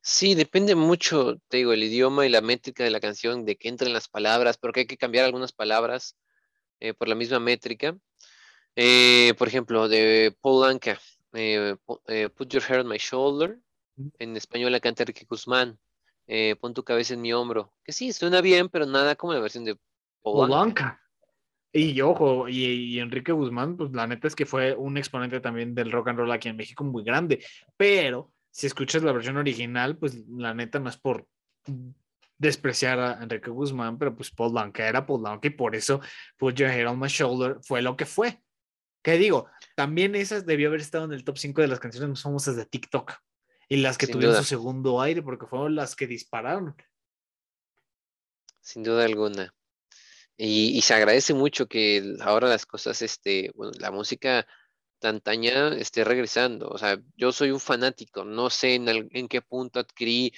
[0.00, 3.68] Sí, depende mucho, te digo, el idioma y la métrica de la canción, de que
[3.68, 6.16] entren las palabras, porque hay que cambiar algunas palabras
[6.80, 7.96] eh, por la misma métrica.
[8.76, 10.98] Eh, por ejemplo, de Paul Anka,
[11.30, 13.58] Put Your Hair on My Shoulder,
[14.18, 15.78] en español la canta Enrique Guzmán.
[16.26, 17.72] Eh, pon tu cabeza en mi hombro.
[17.84, 19.76] Que sí, suena bien, pero nada como la versión de
[20.22, 21.00] Polanca.
[21.72, 25.90] Y ojo, y, Enrique Guzmán, pues la neta es que fue un exponente también del
[25.90, 27.44] rock and roll aquí en México muy grande.
[27.76, 31.26] Pero si escuchas la versión original, pues la neta no es por
[32.38, 36.00] despreciar a Enrique Guzmán, pero pues Polanca era Polanca y por eso
[36.36, 38.40] Put Your Head on My Shoulder fue lo que fue.
[39.02, 39.48] ¿Qué digo?
[39.74, 42.66] También esas debió haber estado en el top 5 de las canciones más famosas de
[42.66, 43.14] TikTok
[43.68, 46.76] y las que tuvieron su segundo aire, porque fueron las que dispararon.
[48.60, 49.54] Sin duda alguna.
[50.36, 54.46] Y, se agradece mucho que ahora las cosas, este, bueno, la música
[54.98, 56.68] tantaña esté regresando.
[56.68, 60.32] O sea, yo soy un fanático, no sé en, qué punto adquirí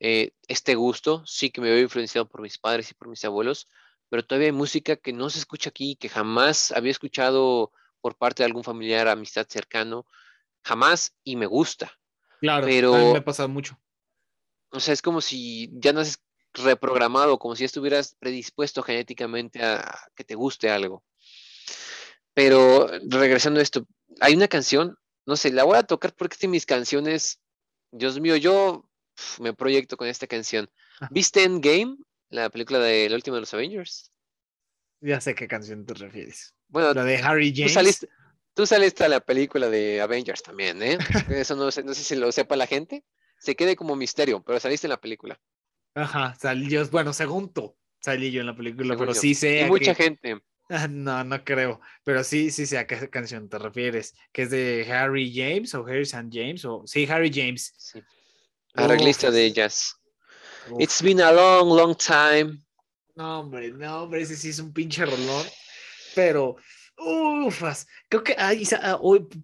[0.00, 3.68] eh, este gusto, sí que me veo influenciado por mis padres y por mis abuelos,
[4.08, 8.42] pero todavía hay música que no se escucha aquí, que jamás había escuchado por parte
[8.42, 10.06] de algún familiar, amistad cercano,
[10.62, 11.92] jamás y me gusta.
[12.42, 13.78] Claro, pero, a mí me ha pasado mucho.
[14.70, 16.20] O sea, es como si ya no has
[16.54, 21.04] reprogramado, como si estuvieras predispuesto genéticamente a que te guste algo.
[22.34, 23.86] Pero regresando a esto,
[24.18, 27.40] hay una canción, no sé, la voy a tocar porque es de mis canciones,
[27.92, 28.90] Dios mío, yo
[29.38, 30.68] me proyecto con esta canción.
[31.10, 31.96] ¿Viste Endgame,
[32.28, 34.10] la película de La última de los Avengers?
[35.00, 36.56] Ya sé qué canción te refieres.
[36.66, 37.70] Bueno, la de Harry James.
[37.70, 38.08] Tú saliste
[38.56, 40.98] a la película de Avengers también, ¿eh?
[41.30, 43.04] Eso no, sé, no sé si lo sepa la gente.
[43.38, 45.40] Se quede como misterio, pero saliste en la película.
[45.94, 49.62] Ajá, salí yo, bueno, según tú, salí yo en la película, pero sí sé.
[49.62, 50.40] Y mucha gente.
[50.88, 54.90] No, no creo, pero sí, sí sé a qué canción te refieres, que es de
[54.90, 56.30] Harry James o Harry St.
[56.32, 57.74] James, o sí, Harry James.
[57.76, 58.00] Sí.
[58.74, 59.96] Arreglista de jazz.
[60.78, 62.58] It's been a long, long time.
[63.16, 65.46] No, hombre, no, hombre, ese sí es un pinche rolón,
[66.14, 66.56] pero
[67.04, 68.52] Ufas, creo que ah,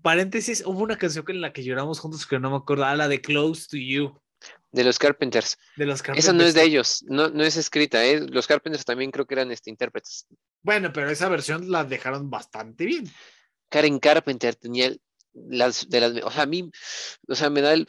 [0.03, 3.09] paréntesis, hubo una canción en la que lloramos juntos que no me acuerdo, ah, la
[3.09, 4.19] de Close to You.
[4.71, 5.59] De los Carpenters.
[5.77, 6.25] De los Carpenters.
[6.25, 8.21] Esa no es de ellos, no, no es escrita, ¿eh?
[8.21, 10.27] Los Carpenters también creo que eran este, intérpretes.
[10.63, 13.11] Bueno, pero esa versión la dejaron bastante bien.
[13.69, 14.95] Karen Carpenter tenía
[15.35, 16.71] las de las, o sea, a mí,
[17.29, 17.87] o sea, me da el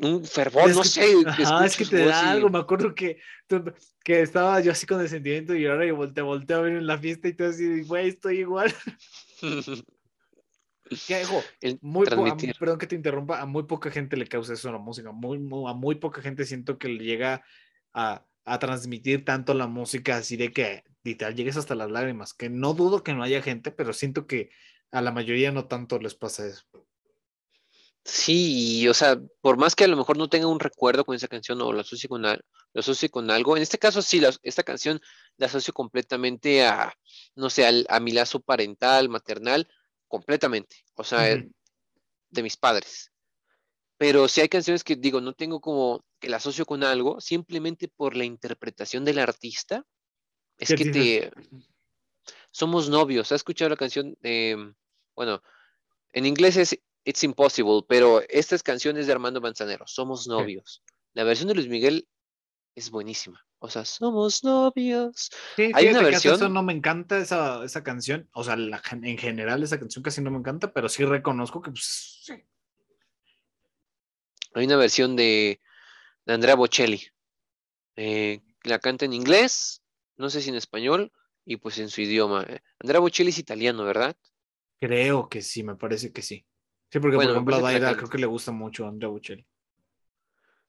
[0.00, 1.14] un fervor, no sé.
[1.26, 2.48] Ah, es que te da algo.
[2.48, 3.18] Me acuerdo que,
[4.02, 6.86] que estaba yo así con el sentimiento y ahora y volteé, volteé a ver en
[6.86, 8.74] la fiesta y todo así, güey, estoy igual.
[11.06, 11.24] ¿Qué
[11.82, 15.12] Muy perdón que te interrumpa, a muy poca gente le causa eso la música.
[15.12, 15.38] Muy,
[15.68, 17.44] a muy poca gente siento que le llega
[17.92, 22.34] a, a transmitir tanto la música así de que literal llegues hasta las lágrimas.
[22.34, 24.50] Que no dudo que no haya gente, pero siento que
[24.90, 26.64] a la mayoría no tanto les pasa eso.
[28.04, 31.28] Sí, o sea, por más que a lo mejor no tenga un recuerdo con esa
[31.28, 32.38] canción o lo asocie con, lo
[32.74, 35.00] asocie con algo, en este caso sí, esta canción
[35.36, 36.94] la asocio completamente a,
[37.34, 39.68] no sé, a mi lazo parental, maternal,
[40.08, 41.20] completamente, o sea,
[42.30, 43.12] de mis padres.
[43.98, 47.86] Pero si hay canciones que digo, no tengo como que la asocio con algo, simplemente
[47.86, 49.84] por la interpretación del artista,
[50.56, 51.32] es que te...
[52.50, 54.16] Somos novios, ¿has escuchado la canción?
[55.14, 55.42] bueno,
[56.12, 60.82] en inglés es It's Impossible, pero estas canciones de Armando Manzanero, Somos Novios.
[61.12, 62.08] La versión de Luis Miguel
[62.74, 63.44] es buenísima.
[63.62, 65.30] O sea, somos novios.
[65.74, 66.52] Hay una versión.
[66.52, 68.26] no me encanta esa, esa canción.
[68.32, 72.22] O sea, en general esa canción casi no me encanta, pero sí reconozco que pues,
[72.24, 72.32] sí.
[74.54, 75.60] Hay una versión de,
[76.24, 77.02] de Andrea Bocelli.
[77.96, 79.82] Eh, la canta en inglés,
[80.16, 81.12] no sé si en español,
[81.44, 82.46] y pues en su idioma.
[82.78, 84.16] Andrea Bocelli es italiano, ¿verdad?
[84.80, 86.46] Creo que sí, me parece que sí.
[86.90, 89.46] Sí, porque por ejemplo a Daira creo que le gusta mucho a Andrea Bocelli.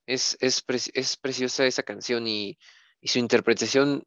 [0.06, 0.64] Es, es,
[0.94, 2.58] es, preciosa esa canción y,
[3.00, 4.04] y su interpretación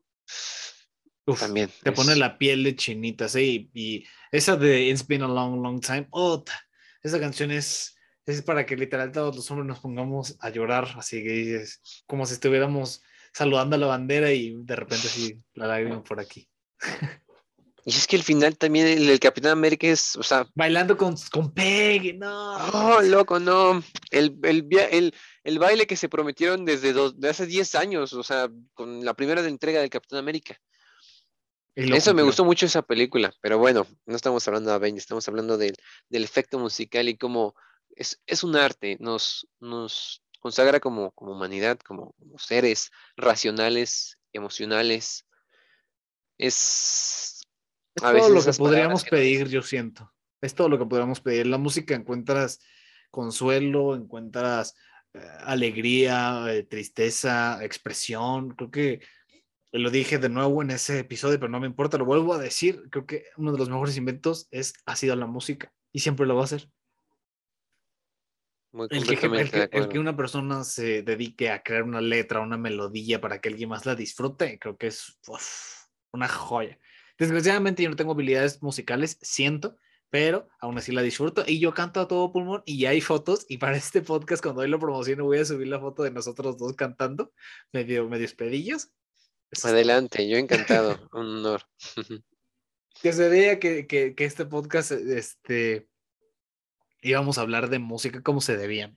[1.38, 1.70] también.
[1.82, 3.70] Te pone la piel de chinita, sí.
[3.72, 6.44] Y esa de It's Been a Long, Long Time, oh,
[7.02, 7.96] esa canción es,
[8.26, 12.26] es para que literal todos los hombres nos pongamos a llorar, así que es como
[12.26, 13.02] si estuviéramos
[13.32, 16.48] saludando a la bandera y de repente así la lágrima por aquí.
[17.86, 20.48] Y es que el final también, el, Capitán América es, o sea...
[20.54, 22.56] Bailando con, con Peggy, no.
[22.72, 23.82] Oh, loco, no.
[24.10, 29.04] El, el, el, baile que se prometieron desde de hace 10 años, o sea, con
[29.04, 30.58] la primera entrega del Capitán América.
[31.74, 35.58] Eso me gustó mucho esa película, pero bueno, no estamos hablando de Avengers, estamos hablando
[35.58, 35.76] del,
[36.10, 37.56] efecto musical y cómo
[37.96, 45.26] es, es, un arte, nos, nos consagra como, como humanidad, como, seres racionales, emocionales.
[46.38, 47.33] Es,
[47.94, 50.12] es todo lo que podríamos pedir, yo siento.
[50.40, 51.42] Es todo lo que podríamos pedir.
[51.42, 52.60] En la música encuentras
[53.10, 54.74] consuelo, encuentras
[55.14, 58.50] eh, alegría, eh, tristeza, expresión.
[58.50, 59.00] Creo que
[59.72, 62.82] lo dije de nuevo en ese episodio, pero no me importa, lo vuelvo a decir.
[62.90, 66.36] Creo que uno de los mejores inventos es, ha sido la música y siempre lo
[66.36, 66.68] va a ser
[68.90, 73.68] el, que, una persona se dedique a crear una letra, una melodía para que alguien
[73.68, 75.18] más la disfrute, creo que es
[76.12, 76.78] una joya.
[77.18, 79.76] Desgraciadamente yo no tengo habilidades musicales, siento,
[80.10, 83.46] pero aún así la disfruto y yo canto a todo pulmón y ya hay fotos
[83.48, 86.56] y para este podcast cuando hoy lo promociono voy a subir la foto de nosotros
[86.56, 87.32] dos cantando,
[87.72, 88.90] medio, medio espedillos.
[89.62, 91.62] Adelante, yo encantado, un honor.
[93.02, 95.88] que se vea que, que, que este podcast este,
[97.02, 98.96] íbamos a hablar de música como se debían.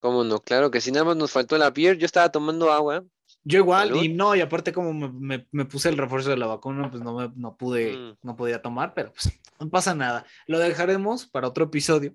[0.00, 0.40] ¿Cómo no?
[0.40, 3.04] Claro que si nada más nos faltó la beer, yo estaba tomando agua.
[3.42, 6.90] Yo igual, y no, y aparte como me, me, puse el refuerzo de la vacuna,
[6.90, 8.18] pues no, me, no pude, mm.
[8.22, 10.26] no podía tomar, pero pues no pasa nada.
[10.46, 12.14] Lo dejaremos para otro episodio,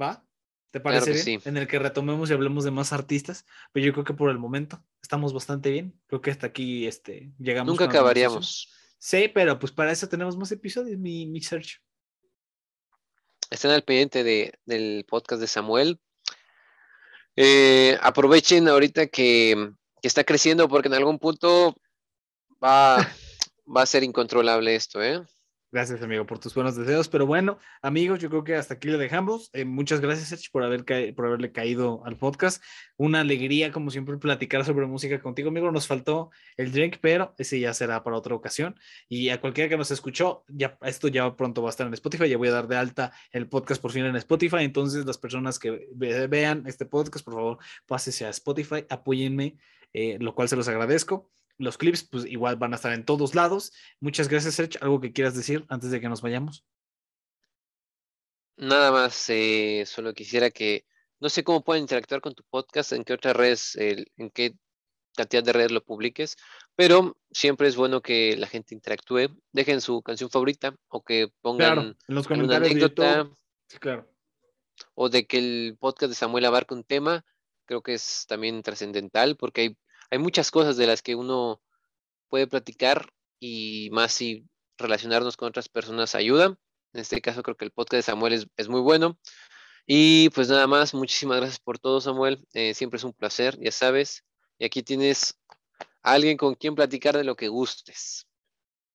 [0.00, 0.24] ¿va?
[0.70, 1.42] ¿Te parece bien?
[1.44, 4.38] En el que retomemos y hablemos de más artistas, pero yo creo que por el
[4.38, 5.98] momento estamos bastante bien.
[6.06, 7.70] Creo que hasta aquí este, llegamos.
[7.70, 8.72] Nunca acabaríamos.
[8.98, 11.80] Sí, pero pues para eso tenemos más episodios, mi, mi search
[13.50, 16.00] estén al pendiente de, del podcast de Samuel.
[17.36, 21.74] Eh, aprovechen ahorita que, que, está creciendo porque en algún punto
[22.62, 22.96] va,
[23.66, 25.22] va a ser incontrolable esto, ¿eh?
[25.72, 27.08] Gracias, amigo, por tus buenos deseos.
[27.08, 29.50] Pero bueno, amigos, yo creo que hasta aquí le dejamos.
[29.52, 32.62] Eh, muchas gracias, Sergio, por, haber por haberle caído al podcast.
[32.96, 35.70] Una alegría, como siempre, platicar sobre música contigo, amigo.
[35.72, 38.74] Nos faltó el drink, pero ese ya será para otra ocasión.
[39.08, 42.28] Y a cualquiera que nos escuchó, ya esto ya pronto va a estar en Spotify.
[42.28, 44.60] Ya voy a dar de alta el podcast por fin en Spotify.
[44.60, 49.58] Entonces, las personas que vean este podcast, por favor, pásese a Spotify, apóyenme,
[49.96, 51.30] eh, lo cual se los agradezco.
[51.56, 53.72] Los clips, pues igual van a estar en todos lados.
[53.98, 54.78] Muchas gracias, Sergio.
[54.82, 56.66] ¿Algo que quieras decir antes de que nos vayamos?
[58.58, 60.84] Nada más, eh, solo quisiera que,
[61.18, 64.54] no sé cómo pueden interactuar con tu podcast, en qué otras redes, en qué
[65.16, 66.36] cantidad de redes lo publiques,
[66.74, 71.96] pero siempre es bueno que la gente interactúe, dejen su canción favorita o que pongan
[72.06, 73.30] en los comentarios una anécdota.
[73.66, 74.06] Sí, claro.
[74.94, 77.24] O de que el podcast de Samuel abarque un tema,
[77.64, 79.76] creo que es también trascendental porque hay
[80.10, 81.60] hay muchas cosas de las que uno
[82.28, 84.46] puede platicar y más si
[84.78, 86.58] relacionarnos con otras personas ayuda.
[86.92, 89.18] En este caso creo que el podcast de Samuel es, muy bueno.
[89.86, 92.46] Y pues nada más, muchísimas gracias por todo, Samuel.
[92.52, 94.24] Eh, siempre es un placer, ya sabes.
[94.58, 95.38] Y aquí tienes
[96.02, 98.26] a alguien con quien platicar de lo que gustes.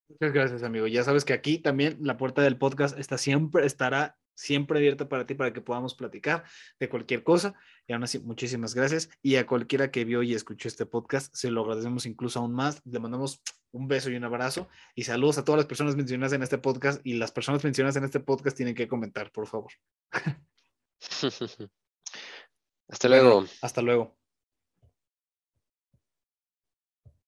[0.09, 0.87] Muchas gracias, amigo.
[0.87, 5.25] Ya sabes que aquí también la puerta del podcast está siempre, estará siempre abierta para
[5.25, 6.43] ti para que podamos platicar
[6.79, 7.53] de cualquier cosa.
[7.87, 9.09] Y aún así, muchísimas gracias.
[9.21, 12.81] Y a cualquiera que vio y escuchó este podcast, se lo agradecemos incluso aún más.
[12.85, 14.67] Le mandamos un beso y un abrazo.
[14.95, 17.01] Y saludos a todas las personas mencionadas en este podcast.
[17.03, 19.71] Y las personas mencionadas en este podcast tienen que comentar, por favor.
[22.87, 23.45] hasta luego.
[23.61, 24.20] hasta luego.